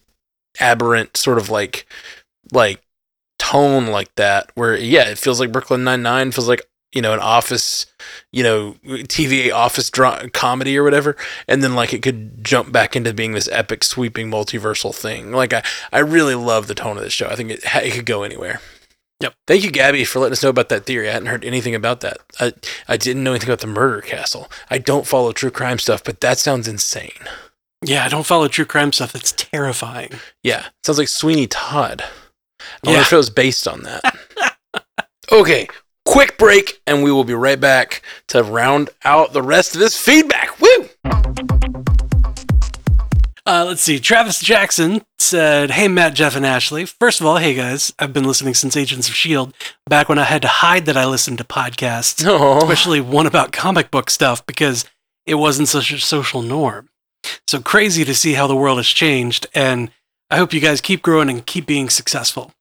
[0.61, 1.87] aberrant sort of like,
[2.53, 2.83] like
[3.39, 4.51] tone like that.
[4.55, 6.67] Where yeah, it feels like Brooklyn Nine Nine feels like
[6.97, 7.87] you know, an office,
[8.33, 12.97] you know, TVA office dra- comedy or whatever, and then like it could jump back
[12.97, 15.31] into being this epic, sweeping, multiversal thing.
[15.31, 17.29] Like I, I really love the tone of this show.
[17.29, 18.61] I think it, it could go anywhere.
[19.21, 19.35] Yep.
[19.47, 21.09] Thank you, Gabby, for letting us know about that theory.
[21.09, 22.19] I hadn't heard anything about that.
[22.39, 22.53] I,
[22.87, 24.51] I didn't know anything about the murder castle.
[24.69, 27.13] I don't follow true crime stuff, but that sounds insane.
[27.83, 29.15] Yeah, I don't follow true crime stuff.
[29.15, 30.11] It's terrifying.
[30.43, 32.05] Yeah, sounds like Sweeney Todd.
[32.61, 33.03] I wonder Yeah.
[33.03, 34.03] if it was based on that.
[35.33, 35.69] okay,
[36.17, 39.99] quick break, and we will be right back to round out the rest of this
[40.03, 40.59] feedback.
[40.59, 40.89] Woo!
[43.45, 44.01] Uh, let's see.
[44.01, 46.87] Travis Jackson said, Hey, Matt, Jeff, and Ashley.
[46.87, 47.93] First of all, hey, guys.
[47.99, 49.53] I've been listening since Agents of S.H.I.E.L.D.,
[49.91, 53.53] back when I had to hide that I listened to podcasts, Oh, especially one about
[53.53, 54.87] comic book stuff, because
[55.27, 56.89] it wasn't such a social norm.
[57.47, 59.91] So crazy to see how the world has changed, and
[60.31, 62.53] I hope you guys keep growing and keep being successful.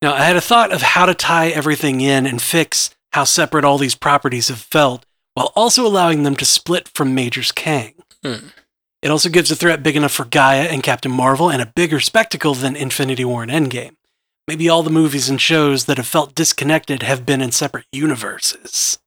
[0.00, 3.64] Now, I had a thought of how to tie everything in and fix how separate
[3.64, 7.94] all these properties have felt, while also allowing them to split from Major's Kang.
[8.22, 8.48] Hmm.
[9.02, 12.00] It also gives a threat big enough for Gaia and Captain Marvel and a bigger
[12.00, 13.96] spectacle than Infinity War and Endgame.
[14.46, 18.98] Maybe all the movies and shows that have felt disconnected have been in separate universes.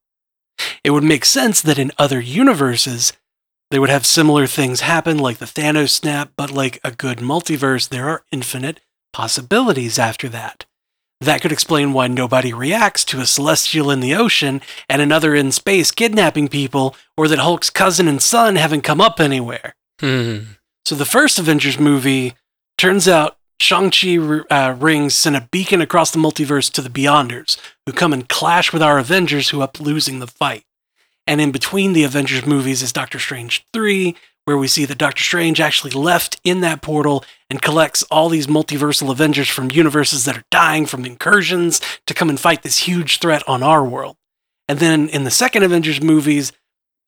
[0.83, 3.13] It would make sense that in other universes,
[3.69, 7.89] they would have similar things happen, like the Thanos snap, but like a good multiverse,
[7.89, 10.65] there are infinite possibilities after that.
[11.21, 15.51] That could explain why nobody reacts to a celestial in the ocean and another in
[15.51, 19.75] space kidnapping people, or that Hulk's cousin and son haven't come up anywhere.
[19.99, 20.39] Hmm.
[20.83, 22.33] So the first Avengers movie
[22.77, 24.17] turns out Shang-Chi
[24.49, 28.73] uh, rings send a beacon across the multiverse to the Beyonders, who come and clash
[28.73, 30.63] with our Avengers who up losing the fight.
[31.27, 35.23] And in between the Avengers movies is Doctor Strange 3, where we see that Doctor
[35.23, 40.37] Strange actually left in that portal and collects all these multiversal Avengers from universes that
[40.37, 44.17] are dying from incursions to come and fight this huge threat on our world.
[44.67, 46.51] And then in the second Avengers movies,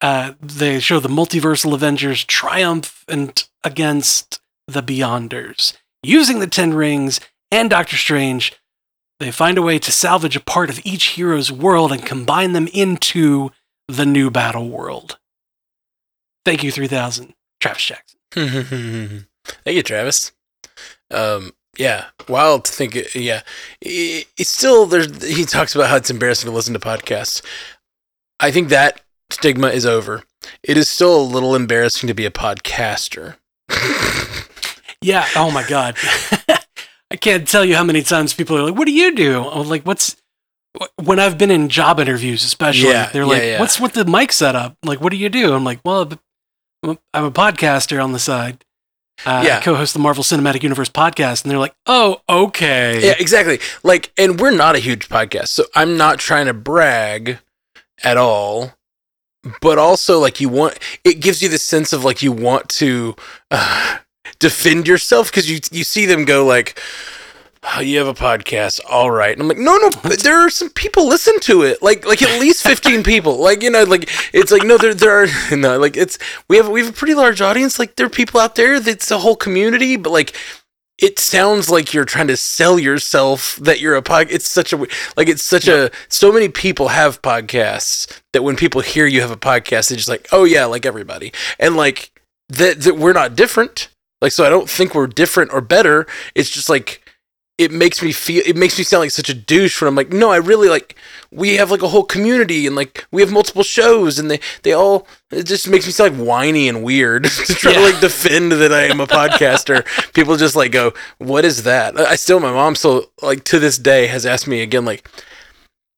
[0.01, 5.73] uh, they show the multiversal Avengers triumph and against the Beyonders.
[6.03, 7.19] Using the Ten Rings
[7.51, 8.53] and Doctor Strange,
[9.19, 12.67] they find a way to salvage a part of each hero's world and combine them
[12.73, 13.51] into
[13.87, 15.17] the new battle world.
[16.45, 17.33] Thank you, 3000.
[17.61, 18.19] Travis Jackson.
[19.63, 20.31] Thank you, Travis.
[21.11, 22.95] Um, yeah, wild to think.
[22.95, 23.41] it- Yeah,
[23.85, 25.23] I- it's still there's.
[25.23, 27.41] He talks about how it's embarrassing to listen to podcasts.
[28.39, 30.23] I think that stigma is over.
[30.63, 33.35] It is still a little embarrassing to be a podcaster.
[35.01, 35.97] Yeah, oh my God.
[37.11, 39.43] I can't tell you how many times people are like, What do you do?
[39.49, 40.15] I'm like, What's.
[41.03, 43.59] When I've been in job interviews, especially, Yeah, they're yeah, like, yeah.
[43.59, 44.75] "What's with the mic setup?
[44.83, 46.09] Like, what do you do?" I'm like, "Well,
[46.83, 48.63] I'm a, I'm a podcaster on the side.
[49.25, 49.57] Uh, Yeah.
[49.57, 53.59] I co-host the Marvel Cinematic Universe podcast," and they're like, "Oh, okay." Yeah, exactly.
[53.83, 57.39] Like, and we're not a huge podcast, so I'm not trying to brag
[58.03, 58.73] at all.
[59.61, 63.15] But also, like, you want it gives you the sense of like you want to
[63.51, 63.97] uh,
[64.39, 66.79] defend yourself because you you see them go like.
[67.65, 69.31] Oh, you have a podcast, all right.
[69.31, 72.21] And I'm like, no, no, but there are some people listen to it, like, like
[72.21, 75.77] at least 15 people, like, you know, like it's like no, there, there are no,
[75.79, 76.17] like it's
[76.49, 79.09] we have we have a pretty large audience, like there are people out there that's
[79.11, 80.35] a whole community, but like
[80.99, 84.27] it sounds like you're trying to sell yourself that you're a pod.
[84.29, 84.77] It's such a
[85.17, 89.31] like it's such a so many people have podcasts that when people hear you have
[89.31, 92.11] a podcast, they're just like, oh yeah, like everybody, and like
[92.49, 93.89] that that we're not different.
[94.21, 96.05] Like so, I don't think we're different or better.
[96.35, 97.02] It's just like
[97.57, 100.11] it makes me feel it makes me sound like such a douche when I'm like,
[100.11, 100.95] no, I really like
[101.31, 104.73] we have like a whole community and like we have multiple shows and they they
[104.73, 108.53] all it just makes me sound like whiny and weird to try to like defend
[108.53, 109.85] that I am a podcaster.
[110.13, 111.99] People just like go, what is that?
[111.99, 115.07] I still my mom still like to this day has asked me again like,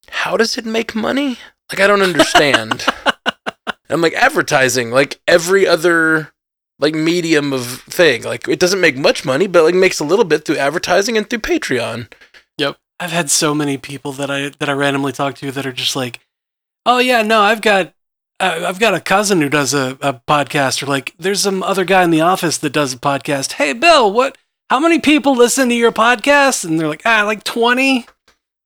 [0.10, 1.38] how does it make money?
[1.72, 2.86] Like I don't understand.
[3.90, 6.34] I'm like advertising like every other
[6.80, 8.24] like medium of thing.
[8.24, 11.30] Like it doesn't make much money, but like makes a little bit through advertising and
[11.30, 12.12] through Patreon.
[12.58, 12.78] Yep.
[13.00, 15.96] I've had so many people that I that I randomly talk to that are just
[15.96, 16.20] like,
[16.86, 17.94] "Oh yeah, no, I've got
[18.40, 22.04] I've got a cousin who does a, a podcast, or like there's some other guy
[22.04, 23.54] in the office that does a podcast.
[23.54, 24.38] Hey, Bill, what?
[24.70, 26.66] How many people listen to your podcast?
[26.66, 28.08] And they're like, ah, like twenty.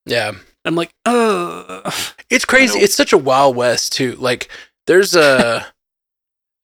[0.06, 0.32] Yeah.
[0.65, 1.89] I'm like, uh,
[2.30, 2.80] It's crazy.
[2.80, 4.13] It's such a wild west too.
[4.15, 4.50] Like
[4.88, 5.65] there's a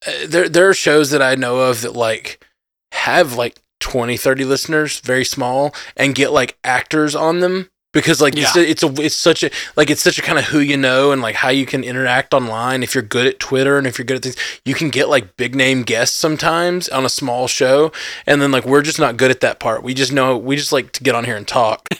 [0.05, 2.43] Uh, there there are shows that I know of that like
[2.91, 8.35] have like 20 30 listeners, very small and get like actors on them because like
[8.35, 10.75] it's, a, it's a it's such a like it's such a kind of who you
[10.75, 13.97] know and like how you can interact online if you're good at Twitter and if
[13.97, 17.47] you're good at things you can get like big name guests sometimes on a small
[17.47, 17.91] show
[18.25, 19.81] and then like we're just not good at that part.
[19.81, 21.87] We just know we just like to get on here and talk.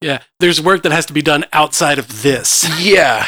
[0.00, 2.66] Yeah, there's work that has to be done outside of this.
[2.80, 3.26] Yeah.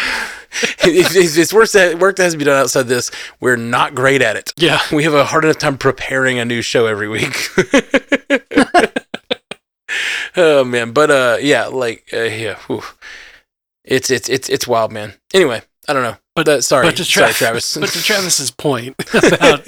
[0.85, 3.11] if it's work that work that has to be done outside this,
[3.41, 4.53] we're not great at it.
[4.57, 4.81] Yeah.
[4.93, 7.35] We have a hard enough time preparing a new show every week.
[10.37, 12.83] oh man, but uh, yeah, like uh, yeah, whew.
[13.85, 15.15] it's it's it's it's wild, man.
[15.35, 16.17] Anyway, I don't know.
[16.35, 17.77] But- Uh, sorry, but to Tra- sorry, Travis.
[17.77, 19.67] But to Travis's point about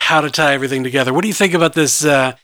[0.00, 2.36] how to tie everything together, what do you think about this uh,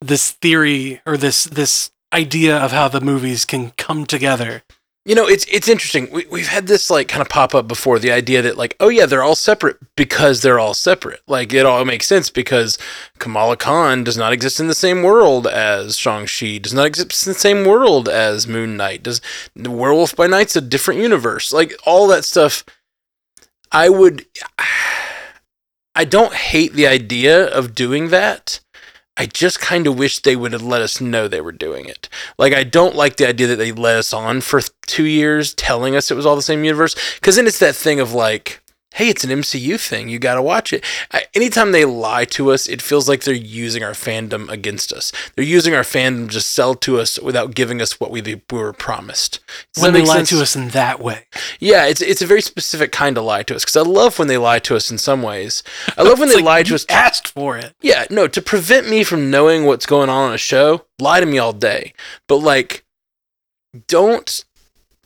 [0.00, 4.62] this theory or this this idea of how the movies can come together?
[5.06, 6.10] You know, it's it's interesting.
[6.10, 7.98] We, we've had this like kind of pop up before.
[7.98, 11.20] The idea that like, oh yeah, they're all separate because they're all separate.
[11.26, 12.78] Like it all makes sense because
[13.18, 16.56] Kamala Khan does not exist in the same world as Shang Chi.
[16.56, 19.02] Does not exist in the same world as Moon Knight.
[19.02, 19.20] Does
[19.54, 21.52] the Werewolf by Night's a different universe?
[21.52, 22.64] Like all that stuff.
[23.70, 24.24] I would.
[25.96, 28.58] I don't hate the idea of doing that.
[29.16, 32.08] I just kind of wish they would have let us know they were doing it.
[32.36, 35.94] Like, I don't like the idea that they let us on for two years telling
[35.94, 36.96] us it was all the same universe.
[37.14, 38.60] Because then it's that thing of like,
[38.94, 40.08] hey, it's an MCU thing.
[40.08, 40.84] You got to watch it.
[41.12, 45.12] I, anytime they lie to us, it feels like they're using our fandom against us.
[45.34, 48.72] They're using our fandom to sell to us without giving us what we, we were
[48.72, 49.40] promised.
[49.74, 50.30] Does when they lie sense?
[50.30, 51.26] to us in that way.
[51.58, 54.28] Yeah, it's it's a very specific kind of lie to us because I love when
[54.28, 55.64] they lie to us in some ways.
[55.98, 56.86] I love when they like, lie to us.
[56.88, 57.74] asked for it.
[57.80, 61.26] Yeah, no, to prevent me from knowing what's going on on a show, lie to
[61.26, 61.94] me all day.
[62.28, 62.84] But like
[63.88, 64.44] don't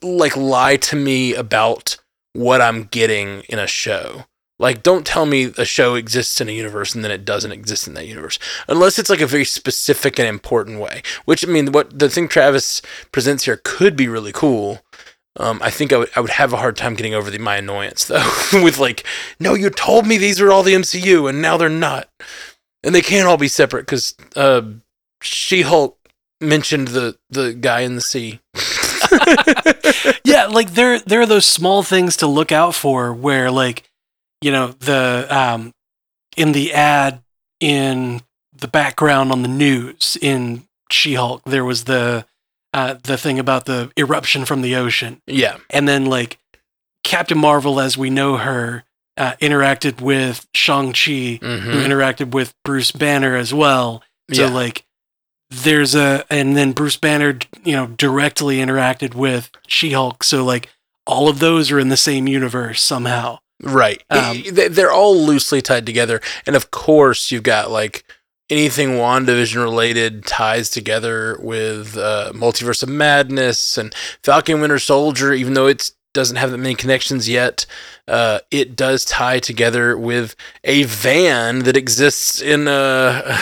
[0.02, 1.96] like lie to me about
[2.32, 4.24] what I'm getting in a show.
[4.58, 7.86] Like don't tell me a show exists in a universe and then it doesn't exist
[7.86, 8.38] in that universe.
[8.68, 11.02] Unless it's like a very specific and important way.
[11.26, 14.80] Which I mean what the thing Travis presents here could be really cool.
[15.36, 17.56] Um, I think I would I would have a hard time getting over the my
[17.56, 19.04] annoyance though with like,
[19.38, 22.08] no, you told me these were all the MCU and now they're not,
[22.82, 24.62] and they can't all be separate because uh,
[25.22, 25.96] She Hulk
[26.40, 28.40] mentioned the the guy in the sea.
[30.24, 33.88] yeah, like there there are those small things to look out for where like
[34.40, 35.72] you know the um
[36.36, 37.22] in the ad
[37.60, 38.22] in
[38.56, 42.26] the background on the news in She-Hulk there was the
[42.72, 45.20] uh the thing about the eruption from the ocean.
[45.26, 46.38] Yeah, and then like
[47.04, 48.84] Captain Marvel as we know her
[49.16, 54.02] uh, interacted with Shang-Chi who hmm interacted with Bruce Banner as well.
[54.32, 54.84] So yeah, like
[55.50, 60.22] there's a and then Bruce Banner, you know, directly interacted with She-Hulk.
[60.24, 60.68] So like
[61.06, 63.38] all of those are in the same universe somehow.
[63.62, 64.02] right.
[64.10, 68.04] um, They- They're all loosely tied together, and of course you've got like
[68.50, 75.54] anything WandaVision related ties together with uh, Multiverse of Madness and Falcon Winter Soldier, even
[75.54, 77.66] though it doesn't have that many connections yet.
[78.06, 83.38] Uh, it does tie together with a van that exists in a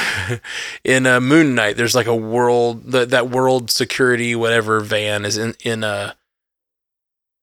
[0.85, 1.77] in uh, Moon Knight.
[1.77, 6.13] There's like a world that that world security whatever van is in in uh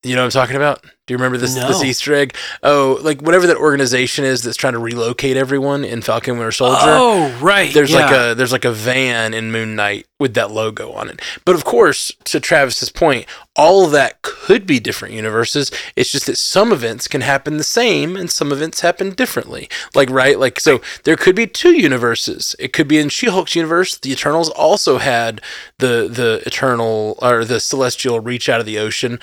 [0.04, 0.84] you know what I'm talking about?
[1.06, 1.84] Do you remember this this No.
[1.84, 2.34] Easter egg?
[2.62, 6.78] Oh, like whatever that organization is that's trying to relocate everyone in Falcon Winter Soldier.
[6.82, 7.74] Oh, right.
[7.74, 11.22] There's like a there's like a van in Moon Knight with that logo on it.
[11.44, 15.72] But of course, to Travis's point, all of that could be different universes.
[15.98, 19.68] It's just that some events can happen the same and some events happen differently.
[19.94, 22.56] Like right, like so there could be two universes.
[22.60, 23.98] It could be in She-Hulk's universe.
[23.98, 25.42] The Eternals also had
[25.80, 29.20] the the Eternal or the Celestial reach out of the ocean,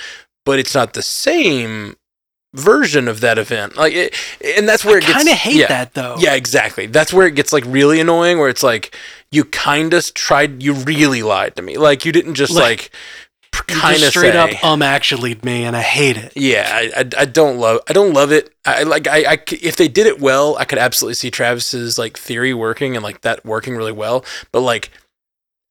[0.51, 1.95] but it's not the same
[2.55, 3.77] version of that event.
[3.77, 4.17] Like it,
[4.57, 5.69] and that's where I it gets I kind of hate yeah.
[5.69, 6.17] that though.
[6.19, 6.87] Yeah, exactly.
[6.87, 8.41] That's where it gets like really annoying.
[8.41, 8.93] Where it's like
[9.31, 11.77] you kind of tried, you really lied to me.
[11.79, 12.91] Like you didn't just Like,
[13.55, 14.39] like kind of straight say.
[14.57, 16.33] up um actually me, and I hate it.
[16.35, 18.53] yeah, I, I, I don't love I don't love it.
[18.67, 22.19] I like I, I if they did it well, I could absolutely see Travis's like
[22.19, 24.25] theory working and like that working really well.
[24.51, 24.91] But like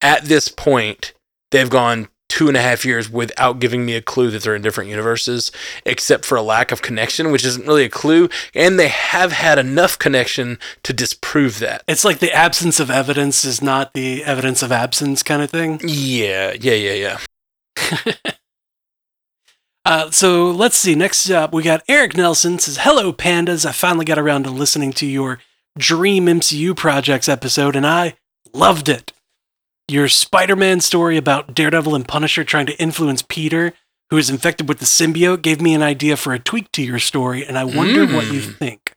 [0.00, 1.12] at this point,
[1.50, 4.62] they've gone two and a half years without giving me a clue that they're in
[4.62, 5.52] different universes,
[5.84, 8.30] except for a lack of connection, which isn't really a clue.
[8.54, 11.82] And they have had enough connection to disprove that.
[11.86, 15.80] It's like the absence of evidence is not the evidence of absence kind of thing.
[15.84, 17.18] Yeah, yeah, yeah,
[17.76, 18.14] yeah.
[19.86, 20.94] Uh, so let's see.
[20.94, 23.64] Next up, we got Eric Nelson says, "Hello, pandas.
[23.64, 25.40] I finally got around to listening to your
[25.78, 28.14] Dream MCU projects episode, and I
[28.52, 29.12] loved it.
[29.90, 33.72] Your Spider-Man story about Daredevil and Punisher trying to influence Peter,
[34.10, 37.00] who is infected with the symbiote, gave me an idea for a tweak to your
[37.00, 38.56] story, and I wonder what you Mm.
[38.56, 38.92] think."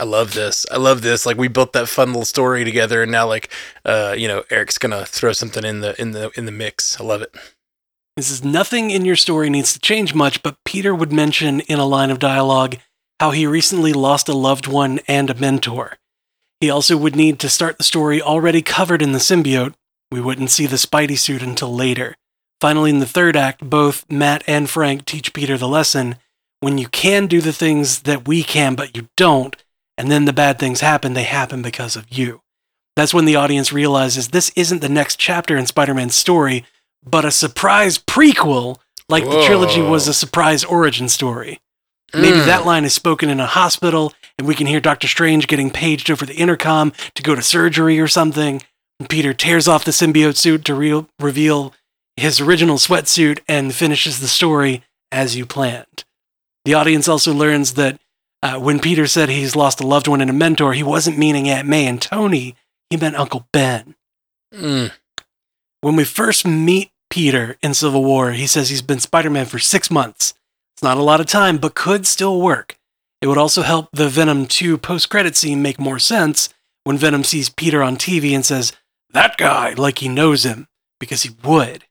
[0.00, 0.66] I love this.
[0.72, 1.24] I love this.
[1.24, 3.48] Like we built that fun little story together, and now like,
[3.84, 7.00] uh, you know, Eric's gonna throw something in the in the in the mix.
[7.00, 7.32] I love it.
[8.16, 11.78] This is nothing in your story needs to change much, but Peter would mention in
[11.78, 12.78] a line of dialogue
[13.20, 15.96] how he recently lost a loved one and a mentor.
[16.60, 19.74] He also would need to start the story already covered in the symbiote,
[20.10, 22.14] We wouldn't see the Spidey suit until later.
[22.60, 26.16] Finally, in the third act, both Matt and Frank teach Peter the lesson
[26.60, 29.56] when you can do the things that we can, but you don't,
[29.98, 32.40] and then the bad things happen, they happen because of you.
[32.94, 36.64] That's when the audience realizes this isn't the next chapter in Spider Man's story,
[37.04, 38.78] but a surprise prequel,
[39.08, 41.60] like the trilogy was a surprise origin story.
[42.14, 42.46] Maybe Mm.
[42.46, 46.10] that line is spoken in a hospital, and we can hear Doctor Strange getting paged
[46.10, 48.62] over the intercom to go to surgery or something.
[48.98, 51.74] And Peter tears off the symbiote suit to re- reveal
[52.16, 54.82] his original sweatsuit and finishes the story
[55.12, 56.04] as you planned.
[56.64, 58.00] The audience also learns that
[58.42, 61.48] uh, when Peter said he's lost a loved one and a mentor, he wasn't meaning
[61.48, 62.54] Aunt May and Tony,
[62.90, 63.94] he meant Uncle Ben.
[64.54, 64.92] Mm.
[65.80, 69.58] When we first meet Peter in Civil War, he says he's been Spider Man for
[69.58, 70.34] six months.
[70.74, 72.78] It's not a lot of time, but could still work.
[73.22, 76.48] It would also help the Venom 2 post credit scene make more sense
[76.84, 78.72] when Venom sees Peter on TV and says,
[79.10, 80.66] That guy, like he knows him,
[81.00, 81.84] because he would.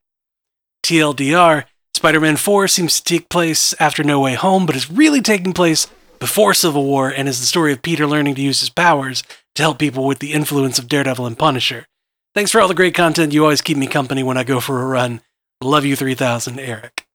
[0.84, 5.22] TLDR, Spider Man 4 seems to take place after No Way Home, but is really
[5.22, 5.88] taking place
[6.20, 9.24] before Civil War and is the story of Peter learning to use his powers
[9.56, 11.88] to help people with the influence of Daredevil and Punisher.
[12.34, 13.34] Thanks for all the great content.
[13.34, 15.22] You always keep me company when I go for a run.
[15.64, 17.06] Love you 3000, Eric.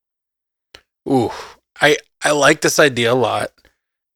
[1.09, 1.31] Ooh,
[1.81, 3.51] I I like this idea a lot.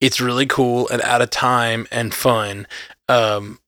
[0.01, 2.67] It's really cool and out of time and fun.
[3.09, 3.59] Um,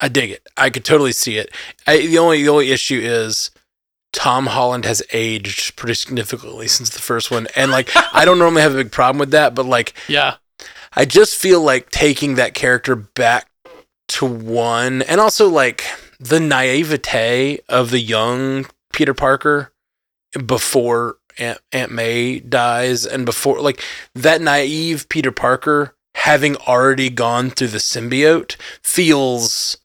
[0.00, 0.46] I dig it.
[0.56, 1.54] I could totally see it.
[1.86, 3.50] I, the only the only issue is
[4.12, 8.62] Tom Holland has aged pretty significantly since the first one, and like I don't normally
[8.62, 10.36] have a big problem with that, but like Yeah.
[10.94, 13.48] I just feel like taking that character back
[14.08, 15.84] to one, and also like
[16.18, 19.72] the naivete of the young Peter Parker
[20.46, 23.82] before Aunt, Aunt May dies, and before like
[24.14, 29.76] that naive Peter Parker having already gone through the symbiote feels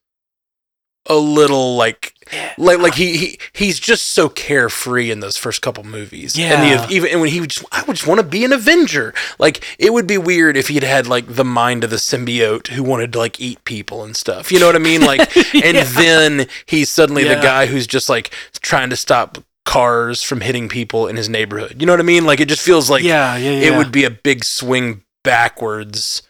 [1.08, 2.14] a little like
[2.58, 6.36] like like he, he he's just so carefree in those first couple movies.
[6.38, 6.54] Yeah.
[6.60, 8.52] and the, even and when he would just I would just want to be an
[8.54, 9.14] Avenger.
[9.38, 12.82] Like it would be weird if he'd had like the mind of the symbiote who
[12.84, 14.52] wanted to like eat people and stuff.
[14.52, 15.02] You know what I mean?
[15.02, 15.20] Like
[15.54, 15.84] and Yeah.
[15.84, 17.36] then he's suddenly Yeah.
[17.36, 18.32] the guy who's just like
[18.62, 21.76] trying to stop cars from hitting people in his neighborhood.
[21.80, 22.26] You know what I mean?
[22.26, 23.68] Like it just feels like yeah, yeah, yeah.
[23.74, 26.24] it would be a big swing backwards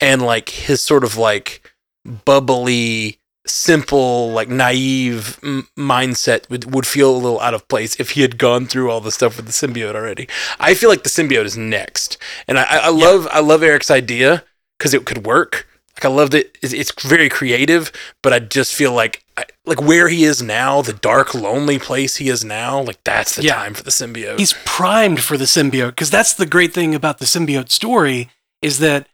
[0.00, 1.68] and like his sort of like
[2.24, 8.10] bubbly simple like naive m- mindset would, would feel a little out of place if
[8.10, 10.28] he had gone through all the stuff with the symbiote already.
[10.60, 12.18] I feel like the symbiote is next.
[12.46, 14.44] And i, I I love i love eric's idea
[14.78, 15.66] because it could work.
[15.96, 16.56] Like i loved it.
[16.62, 17.90] It's, it's very creative
[18.22, 22.16] but i just feel like I, like where he is now the dark lonely place
[22.16, 23.54] he is now like that's the Yeah.
[23.56, 24.38] time for the symbiote.
[24.38, 28.30] He's primed for the symbiote because that's the great thing about the symbiote story
[28.60, 29.08] is that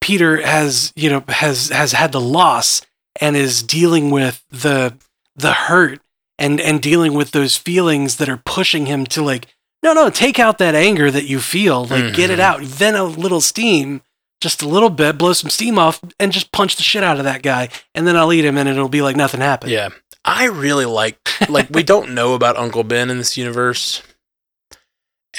[0.00, 2.82] Peter has you know has has had the loss
[3.20, 4.94] and is dealing with the
[5.36, 6.00] the hurt
[6.38, 9.46] and and dealing with those feelings that are pushing him to like
[9.82, 12.42] no no take out that anger that you feel like get it Mhm.
[12.42, 14.02] out then a little steam
[14.40, 17.24] just a little bit blow some steam off and just punch the shit out of
[17.24, 19.90] that guy and then I'll eat him and it'll be like nothing happened Yeah.
[20.24, 24.02] I really like like we don't know about Uncle Ben in this universe.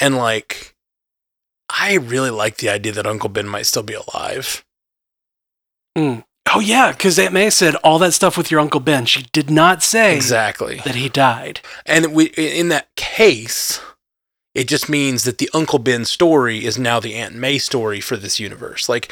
[0.00, 0.74] And like
[1.70, 4.62] I really like the idea that Uncle Ben might still be alive.
[6.54, 9.50] Oh yeah because Aunt May said all that stuff with your Uncle Ben she did
[9.50, 10.80] not say Exactly.
[10.84, 13.80] that he died And we in that case
[14.54, 18.16] it just means that the Uncle Ben story is now the Aunt May story for
[18.16, 18.88] this universe.
[18.88, 19.10] Like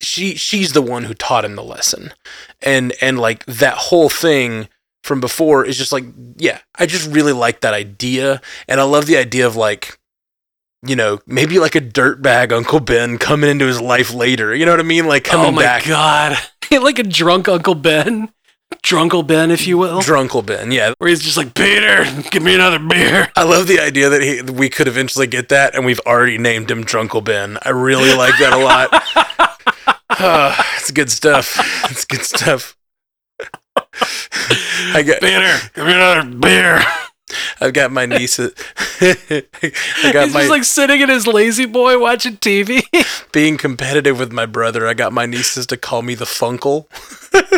[0.00, 2.12] she she's the one who taught him the lesson.
[2.60, 4.68] And and like that whole thing
[5.02, 6.04] from before is just like
[6.36, 9.98] yeah, I just really like that idea and I love the idea of like
[10.84, 14.54] you know, maybe like a dirtbag Uncle Ben coming into his life later.
[14.54, 15.06] You know what I mean?
[15.06, 15.86] Like coming back.
[15.86, 16.38] oh my back.
[16.70, 18.32] god like a drunk Uncle Ben
[18.82, 20.94] Drunkle Ben if you will Drunkle Ben, yeah.
[20.98, 24.42] where he's just like Peter give me another beer I love the idea that he,
[24.42, 27.58] we could eventually get that, and we've already named him Drunkle Ben.
[27.62, 28.88] I really like that a lot.
[30.10, 31.58] Ah, it's good stuff.
[31.90, 32.76] It's good stuff.
[34.94, 36.82] I got, Peter give me another beer
[37.60, 38.38] I've got my niece.
[38.38, 38.50] Uh,
[39.00, 42.82] I got he's my just like sitting in his lazy boy watching TV
[43.32, 44.86] being competitive with my brother.
[44.86, 46.88] I got my nieces to call me the Funkle.
[47.32, 47.48] that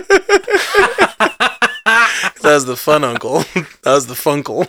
[2.42, 3.40] was the fun uncle.
[3.82, 4.68] That was the Funkle.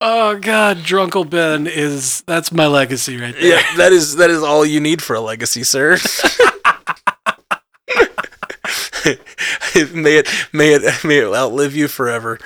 [0.00, 4.42] oh god Drunkle Ben is that's my legacy right there Yeah, that is that is
[4.42, 5.98] all you need for a legacy, sir.
[9.04, 12.38] May it may it may it outlive you forever.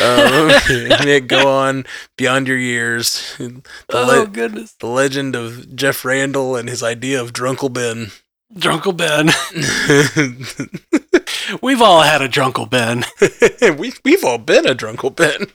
[0.00, 1.84] Um, may it go on
[2.16, 3.34] beyond your years.
[3.38, 8.10] The, oh le- goodness the legend of Jeff Randall and his idea of Drunkle Ben.
[8.54, 9.30] Drunkle Ben.
[11.62, 13.04] We've all had a Drunkle Ben.
[13.78, 15.46] we, we've all been a drunkle Ben.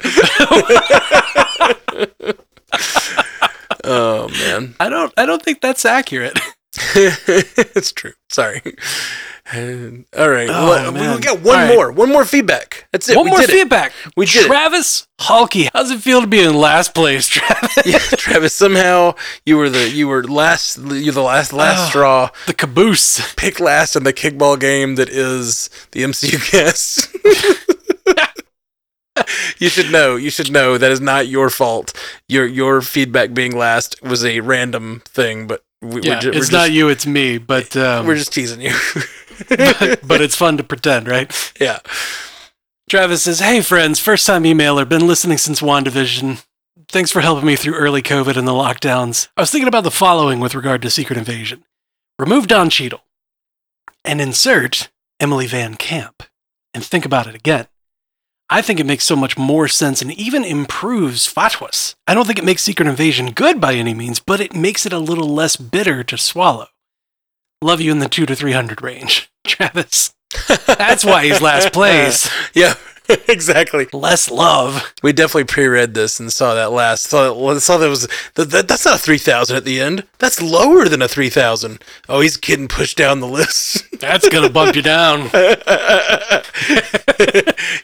[3.83, 5.13] oh man, I don't.
[5.17, 6.39] I don't think that's accurate.
[6.95, 8.13] it's true.
[8.29, 8.61] Sorry.
[9.53, 9.57] Uh,
[10.19, 11.19] all right, Oh, well, we- we, man.
[11.21, 11.73] got one All right.
[11.75, 11.91] more.
[11.91, 12.87] One more feedback.
[12.91, 13.15] That's it.
[13.15, 13.53] One we more did it.
[13.53, 13.93] feedback.
[14.17, 14.47] We did it.
[14.47, 15.69] Travis Halky.
[15.73, 17.77] How's it feel to be in last place, Travis?
[17.85, 18.53] Yeah, Travis.
[18.53, 20.77] Somehow you were the you were last.
[20.77, 21.89] You're the last last Oh.
[21.89, 22.29] straw.
[22.45, 23.33] The caboose.
[23.35, 27.07] Pick last in the kickball game that is the MCU guest.
[29.59, 30.15] you should know.
[30.15, 31.93] You should know that is not your fault.
[32.27, 36.37] Your your feedback being last was a random thing, but we, Yeah, we're, ju- we're
[36.37, 37.37] it's just, not you, it's me.
[37.37, 38.73] But um, we're just teasing you.
[40.07, 41.53] but it's fun to pretend, right?
[41.59, 41.79] yeah.
[42.89, 46.43] Travis says, Hey friends, first time emailer, been listening since WandaVision.
[46.89, 49.27] Thanks for helping me through early COVID and the lockdowns.
[49.35, 51.63] I was thinking about the following with regard to Secret Invasion
[52.17, 53.01] remove Don Cheadle
[54.03, 56.27] and insert Emily VanCamp
[56.73, 57.67] and think about it again.
[58.49, 61.95] I think it makes so much more sense and even improves Fatwas.
[62.07, 64.93] I don't think it makes Secret Invasion good by any means, but it makes it
[64.93, 66.67] a little less bitter to swallow.
[67.61, 69.31] Love you in the 2 to 300 range.
[69.47, 70.13] Travis.
[70.67, 72.29] That's why he's last place.
[72.53, 72.75] Yeah.
[73.27, 73.87] exactly.
[73.93, 74.93] Less love.
[75.01, 77.03] We definitely pre-read this and saw that last.
[77.03, 80.05] Saw, saw that was that, that, that's not a three thousand at the end.
[80.19, 81.81] That's lower than a three thousand.
[82.09, 83.85] Oh, he's getting pushed down the list.
[83.99, 85.29] That's gonna bump you down.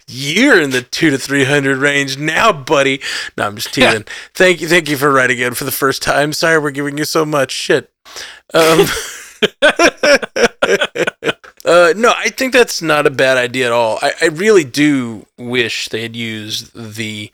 [0.07, 2.99] You're in the two to three hundred range now, buddy.
[3.37, 4.03] No, I'm just teasing.
[4.33, 6.33] Thank you, thank you for writing in for the first time.
[6.33, 7.91] Sorry, we're giving you so much shit.
[8.53, 8.87] Um,
[11.65, 13.99] uh, no, I think that's not a bad idea at all.
[14.01, 17.31] I, I really do wish they had used the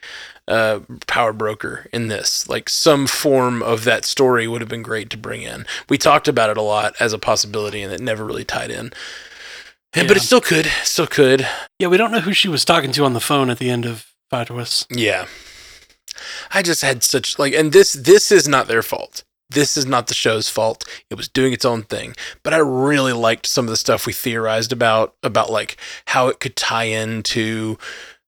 [0.47, 2.47] uh, power broker in this.
[2.49, 5.65] Like some form of that story would have been great to bring in.
[5.89, 8.91] We talked about it a lot as a possibility, and it never really tied in.
[9.93, 11.47] And- But it still could, still could.
[11.79, 13.85] Yeah, we don't know who she was talking to on the phone at the end
[13.85, 14.85] of Fatwas.
[14.89, 15.25] Yeah.
[16.51, 19.23] I just had such like and this this is not their fault.
[19.49, 20.83] This is not the show's fault.
[21.09, 22.15] It was doing its own thing.
[22.43, 25.77] But I really liked some of the stuff we theorized about about like
[26.07, 27.77] how it could tie into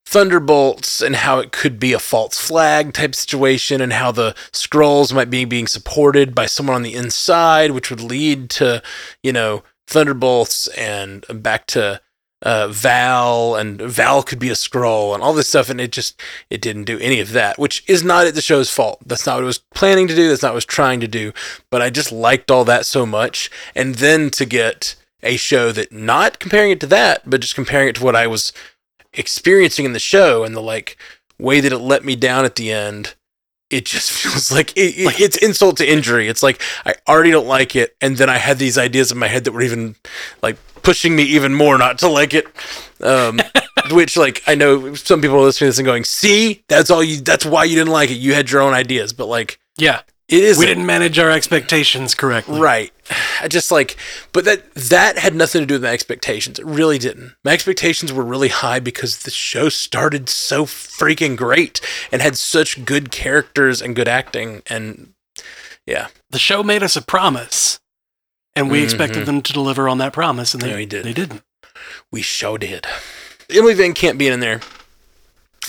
[0.04, 5.14] Thunderbolts and how it could be a false flag type situation and how the Skrulls
[5.14, 8.82] might be being supported by someone on the inside, which would lead to,
[9.22, 12.00] you know, Thunderbolts and back to
[12.42, 16.20] uh, Val and Val could be a Skrull and all this stuff, and it just
[16.50, 18.98] it didn't do any of that, which is not at the show's fault.
[19.06, 20.28] That's not what it was planning to do.
[20.28, 21.32] That's not what it was trying to do.
[21.70, 25.92] But I just liked all that so much, and then to get a show that
[25.92, 28.52] not comparing it to that, but just comparing it to what I was
[29.12, 30.96] experiencing in the show and the like
[31.38, 33.14] way that it let me down at the end.
[33.72, 36.28] It just feels like it, it, it's insult to injury.
[36.28, 39.28] It's like I already don't like it, and then I had these ideas in my
[39.28, 39.96] head that were even
[40.42, 42.46] like pushing me even more not to like it.
[43.00, 43.40] Um,
[43.90, 47.02] which, like, I know some people are listening to this and going, "See, that's all
[47.02, 47.20] you.
[47.20, 48.14] That's why you didn't like it.
[48.14, 50.02] You had your own ideas." But like, Yeah,
[50.32, 52.58] it is we didn't manage our expectations correctly.
[52.60, 52.92] right.
[53.40, 53.96] I just like,
[54.32, 56.58] but that that had nothing to do with my expectations.
[56.58, 57.34] It really didn't.
[57.44, 61.80] My expectations were really high because the show started so freaking great
[62.10, 65.12] and had such good characters and good acting and
[65.86, 67.80] yeah, The show made us a promise,
[68.54, 69.26] and we expected Mhm.
[69.26, 71.04] them to deliver on that promise, and they, we did.
[71.04, 71.42] they didn't.
[72.12, 72.86] we show did.
[73.50, 74.60] Emily VanCamp being in there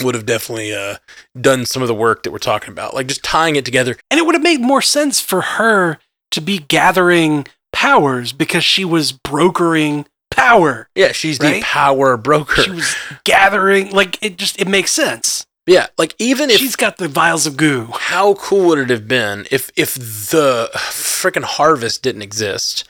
[0.01, 0.97] would have definitely uh,
[1.39, 3.95] done some of the work that we're talking about, like just tying it together.
[4.09, 5.99] And it would have made more sense for her
[6.31, 10.89] to be gathering powers because she was brokering power.
[10.95, 12.63] Yeah, she's the power broker.
[12.63, 15.45] She was gathering, like, it just, it makes sense.
[15.67, 17.87] yeah, like even if She's got the vials of goo.
[17.93, 22.83] how cool would it have been if if the freaking harvest didn't exist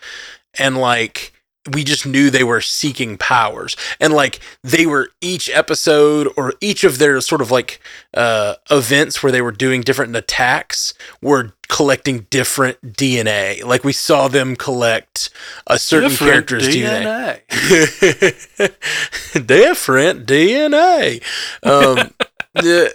[0.57, 1.32] and like
[1.71, 6.83] we just knew they were seeking powers and like they were each episode or each
[6.83, 7.79] of their sort of like
[8.15, 14.27] uh events where they were doing different attacks were collecting different DNA like we saw
[14.27, 15.29] them collect
[15.67, 19.45] a certain Different character's DNA DNA.
[19.45, 21.23] different DNA.
[21.63, 22.13] Um,
[22.63, 22.89] yeah.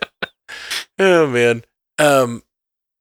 [0.99, 1.65] Oh man.
[1.99, 2.43] Um,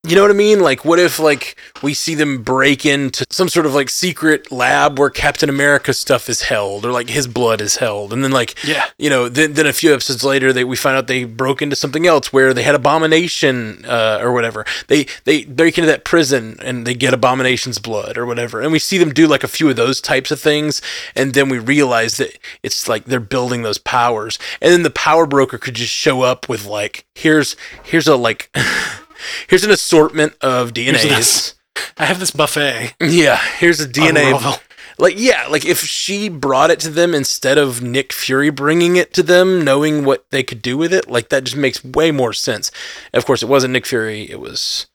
[0.08, 0.60] you know what I mean?
[0.62, 4.98] Like, what if like we see them break into some sort of like secret lab
[4.98, 8.56] where Captain America stuff is held, or like his blood is held, and then like
[8.64, 8.86] Yeah.
[8.98, 11.76] you know, then, then a few episodes later, they we find out they broke into
[11.76, 14.66] something else where they had Abomination uh, or whatever.
[14.88, 18.80] They they break into that prison and they get Abomination's blood or whatever, and we
[18.80, 20.82] see them do like a few of those types of things,
[21.16, 25.26] and then we realize that it's like they're building those powers, and then the power
[25.26, 28.50] broker could just show up with like here's here's a like
[29.48, 31.54] here's an assortment of DNAs.
[31.98, 32.94] I have this buffet.
[33.02, 34.56] Yeah, here's a DNA Unravel.
[35.00, 39.14] Like, yeah, like if she brought it to them instead of Nick Fury bringing it
[39.14, 42.34] to them, knowing what they could do with it, like that just makes way more
[42.34, 42.72] sense.
[43.14, 44.88] Of course, it wasn't Nick Fury; it was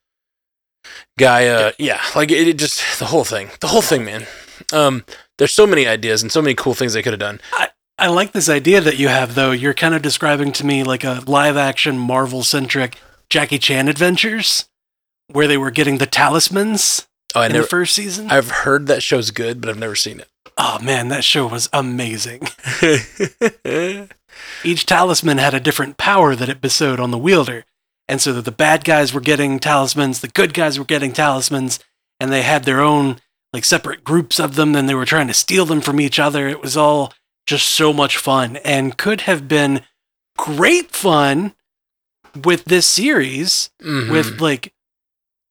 [1.18, 1.72] G'iah.
[1.78, 4.26] Yeah, like it, it just the whole thing, the whole thing, man.
[4.72, 5.04] Um,
[5.38, 7.40] there's so many ideas and so many cool things they could have done.
[7.52, 7.68] I-
[7.98, 9.52] I like this idea that you have, though.
[9.52, 12.98] You're kind of describing to me like a live action, Marvel centric
[13.32, 14.68] Jackie Chan adventures
[15.28, 18.30] where they were getting the talismans Oh, I in never, the first season.
[18.30, 20.28] I've heard that show's good, but I've never seen it.
[20.58, 22.42] oh, man, that show was amazing.
[24.64, 27.64] Each talisman had a different power that it bestowed on the wielder.
[28.06, 31.78] And so that the bad guys were getting talismans, the good guys were getting talismans,
[32.20, 33.16] and they had their own
[33.54, 36.48] like separate groups of them, and they were trying to steal them from each other.
[36.48, 37.14] It was all
[37.46, 39.80] just so much fun and could have been
[40.36, 41.54] great fun
[42.44, 44.10] with this series Mhm.
[44.10, 44.72] with like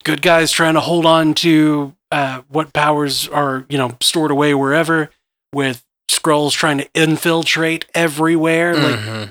[0.03, 4.53] good guys trying to hold on to uh, what powers are you know stored away
[4.53, 5.09] wherever
[5.53, 9.29] with Skrulls trying to infiltrate everywhere like Mhm.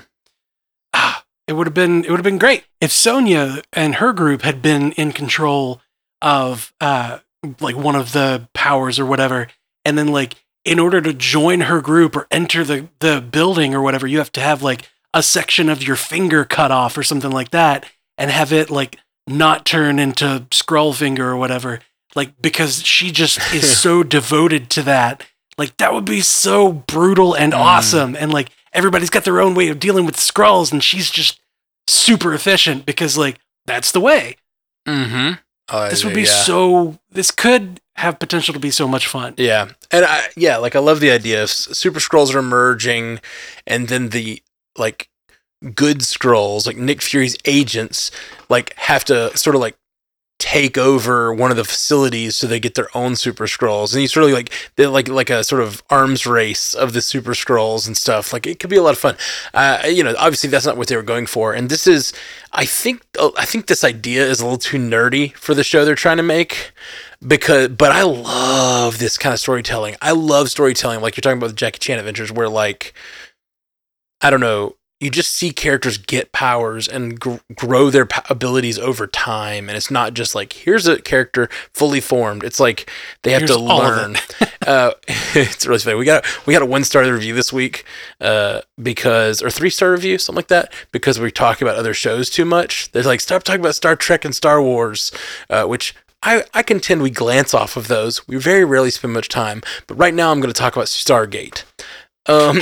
[0.93, 4.41] ah, it would have been it would have been great if Sonya and her group
[4.41, 5.81] had been in control
[6.21, 7.19] of uh
[7.59, 9.47] like one of the powers or whatever
[9.85, 13.81] and then like in order to join her group or enter the the building or
[13.81, 17.31] whatever you have to have like a section of your finger cut off or something
[17.31, 17.85] like that
[18.17, 18.97] and have it like
[19.27, 21.79] not turn into Skrull finger or whatever
[22.15, 25.25] like because she just is so devoted to that
[25.57, 27.57] like that would be so brutal and Mm.
[27.59, 31.39] awesome and like everybody's got their own way of dealing with Skrulls and she's just
[31.87, 34.37] super efficient because like that's the way
[34.87, 35.33] Mm-hmm.
[35.73, 36.27] Oh, this would be yeah.
[36.27, 40.75] so this could have potential to be so much fun Yeah, and I yeah, like
[40.75, 43.19] I love the idea of super Skrulls are emerging,
[43.67, 44.41] and then the
[44.77, 45.09] like
[45.75, 48.11] good Skrulls, like Nick Fury's agents,
[48.49, 49.77] like have to sort of like
[50.41, 53.93] take over one of the facilities so they get their own super Skrulls.
[53.93, 57.01] And you sort of like they're like like a sort of arms race of the
[57.01, 58.33] super Skrulls and stuff.
[58.33, 59.15] Like it could be a lot of fun.
[59.53, 61.53] Uh you know obviously that's not what they were going for.
[61.53, 62.11] And this is
[62.53, 63.03] i think
[63.37, 66.23] i think this idea is a little too nerdy for the show they're trying to
[66.23, 66.71] make
[67.25, 69.95] because but i love this kind of storytelling.
[70.01, 72.93] I love storytelling like you're talking about the jackie chan adventures where like
[74.21, 78.77] i don't know you just see characters get powers and gr- grow their p- abilities
[78.77, 82.89] over time and it's not just like here's a character fully formed it's like
[83.23, 84.15] they have Here's to learn
[84.67, 87.83] uh, it's really funny we got we got a one star review this week
[88.21, 92.29] uh, because or three star review something like that because we talk about other shows
[92.29, 95.11] too much they're like stop talking about star trek and star wars
[95.49, 98.27] uh, which I, I contend we glance off of those.
[98.27, 101.63] We very rarely spend much time, but right now I'm going to talk about Stargate.
[102.27, 102.59] Um,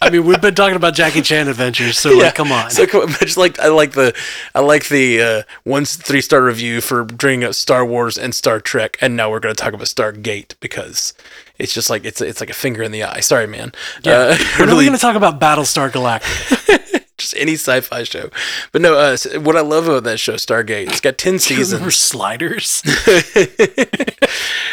[0.00, 2.24] i mean we've been talking about jackie chan adventures so Yeah.
[2.24, 4.14] like come on So come- just like I like the
[4.54, 8.60] I like the uh, one three star review for bringing up Star Wars and Star
[8.60, 11.12] Trek, and now we're going to talk about Stargate because
[11.58, 13.20] it's just like it's it's like a finger in the eye.
[13.20, 13.72] Sorry, man.
[14.02, 14.12] Yeah.
[14.12, 16.78] Uh, when are we really, going to talk about battlestar galactica
[17.36, 18.30] any sci-fi show.
[18.72, 21.96] But no, uh, what I love about that show, Stargate, it's got ten seasons.
[21.96, 22.82] sliders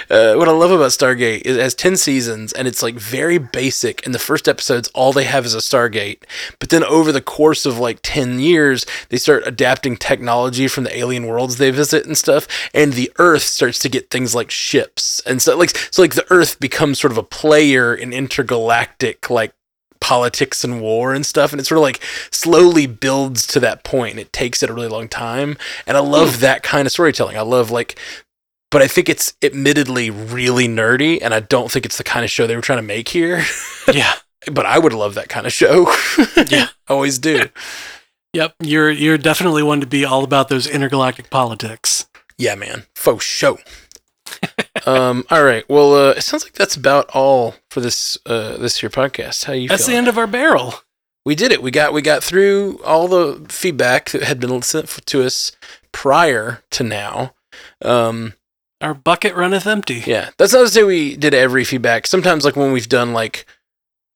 [0.09, 3.37] uh, what I love about Stargate is it has 10 seasons and it's like very
[3.37, 4.05] basic.
[4.05, 6.23] In the first episodes, all they have is a Stargate.
[6.59, 10.97] But then over the course of like 10 years, they start adapting technology from the
[10.97, 12.47] alien worlds they visit and stuff.
[12.73, 15.19] And the Earth starts to get things like ships.
[15.21, 19.53] And so, like, so like the Earth becomes sort of a player in intergalactic, like,
[20.01, 24.17] politics and war and stuff and it sort of like slowly builds to that point
[24.17, 26.41] it takes it a really long time and i love hmm.
[26.41, 27.99] that kind of storytelling i love like
[28.71, 32.29] but I think it's admittedly really nerdy, and I don't think it's the kind of
[32.29, 33.43] show they were trying to make here.
[33.91, 34.13] yeah
[34.51, 35.93] but I would love that kind of show.
[36.49, 36.67] Yeah.
[36.87, 37.49] i always do.
[38.31, 42.07] Yep, you're you're definitely one to be all about those intergalactic politics.
[42.37, 43.57] Yeah, man, faux show.
[44.97, 45.67] Um, all right.
[45.69, 49.45] Well, uh, it sounds like that's about all for this uh, this here podcast.
[49.45, 49.67] How you?
[49.67, 50.73] That's the end of our barrel.
[51.25, 51.61] we did it.
[51.61, 55.51] We got we got through all the feedback that had been sent to us
[55.91, 57.33] prior to now.
[57.83, 58.33] Um,
[58.81, 60.03] Our bucket runneth empty.
[60.05, 62.07] Yeah, that's not to say we did every feedback.
[62.07, 63.45] Sometimes, like when we've done like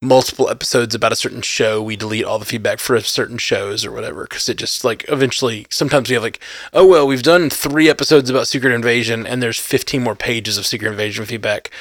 [0.04, 3.92] multiple episodes about a certain show, we delete all the feedback for certain shows or
[3.92, 5.66] whatever because it just like eventually.
[5.70, 6.40] Sometimes we have like,
[6.74, 10.66] oh well, we've done three episodes about Secret Invasion and there's 15 more pages of
[10.66, 11.72] Secret Invasion feedback.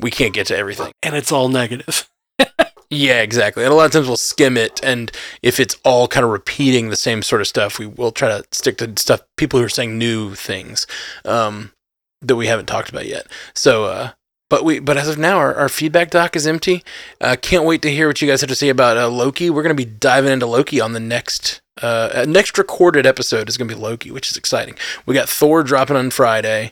[0.00, 0.92] We can't get to everything.
[1.02, 2.08] And it's all negative.
[2.90, 3.64] Yeah, exactly.
[3.64, 5.10] And a lot of times we'll skim it, and
[5.42, 8.44] if it's all kind of repeating the same sort of stuff, we will try to
[8.52, 10.86] stick to stuff people who are saying new things
[11.24, 11.72] um,
[12.22, 13.26] that we haven't talked about yet.
[13.54, 14.10] So, uh,
[14.50, 16.84] but we, but as of now, our, our feedback doc is empty.
[17.20, 19.50] Uh, can't wait to hear what you guys have to say about uh, Loki.
[19.50, 21.60] We're going to be diving into Loki on the next.
[21.82, 24.76] Uh, uh, next recorded episode is going to be Loki, which is exciting.
[25.06, 26.70] We got Thor dropping on Friday.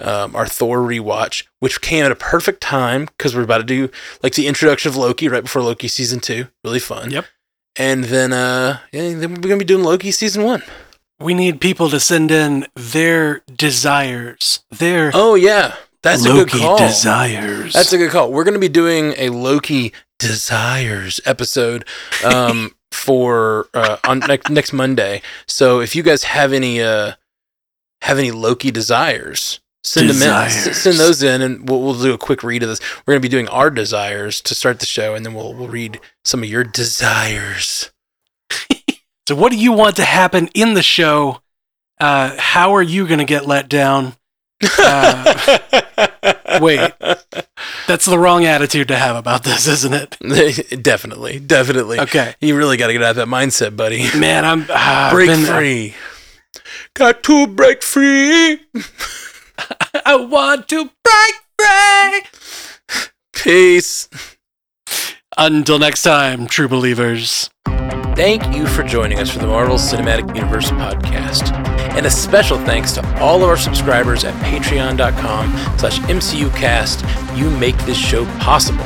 [0.00, 3.90] um, our Thor rewatch, which came at a perfect time because we're about to do
[4.22, 6.46] like the introduction of Loki right before Loki season two.
[6.64, 7.10] Really fun.
[7.10, 7.26] Yep.
[7.76, 10.62] And then, uh, yeah, then we're gonna be doing Loki season one.
[11.20, 16.78] We need people to send in their desires, their Oh yeah, that's a good call.
[16.78, 17.72] desires.
[17.72, 18.32] That's a good call.
[18.32, 21.84] We're gonna be doing a Loki desires episode.
[22.24, 25.20] Um, for uh, on next next Monday.
[25.46, 27.12] So if you guys have any uh
[28.02, 30.28] have any Loki desires, send them in.
[30.28, 32.80] S- Send those in, and we'll, we'll do a quick read of this.
[33.06, 36.00] We're gonna be doing our desires to start the show, and then we'll we'll read
[36.24, 37.90] some of your desires.
[39.28, 41.42] So, what do you want to happen in the show?
[42.00, 44.14] Uh, how are you going to get let down?
[44.78, 45.57] Uh,
[46.60, 46.92] wait.
[47.86, 50.82] That's the wrong attitude to have about this, isn't it?
[50.82, 52.00] definitely, definitely.
[52.00, 54.06] Okay, You really got to get out of that mindset, buddy.
[54.18, 55.94] man, I'm ah, I've break been- free.
[56.56, 56.60] Uh,
[56.94, 58.60] got to break free.
[60.04, 62.22] I want to break free.
[63.32, 64.08] Peace.
[65.36, 67.50] Until next time, true believers.
[68.18, 71.52] Thank you for joining us for the Marvel Cinematic Universe podcast.
[71.96, 77.38] And a special thanks to all of our subscribers at patreon.com slash mcucast.
[77.38, 78.82] You make this show possible.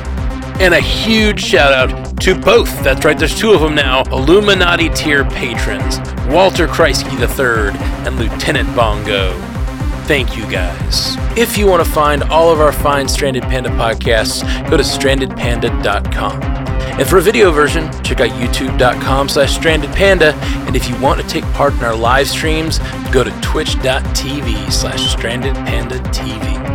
[0.61, 4.91] And a huge shout out to both, that's right, there's two of them now, Illuminati
[4.91, 7.70] tier patrons, Walter Kreisky III
[8.07, 9.33] and Lieutenant Bongo.
[10.05, 11.16] Thank you guys.
[11.39, 16.72] If you want to find all of our fine Stranded Panda podcasts, go to strandedpanda.com.
[16.99, 20.34] And for a video version, check out youtube.com slash strandedpanda.
[20.66, 22.78] And if you want to take part in our live streams,
[23.11, 26.72] go to twitch.tv slash strandedpanda TV.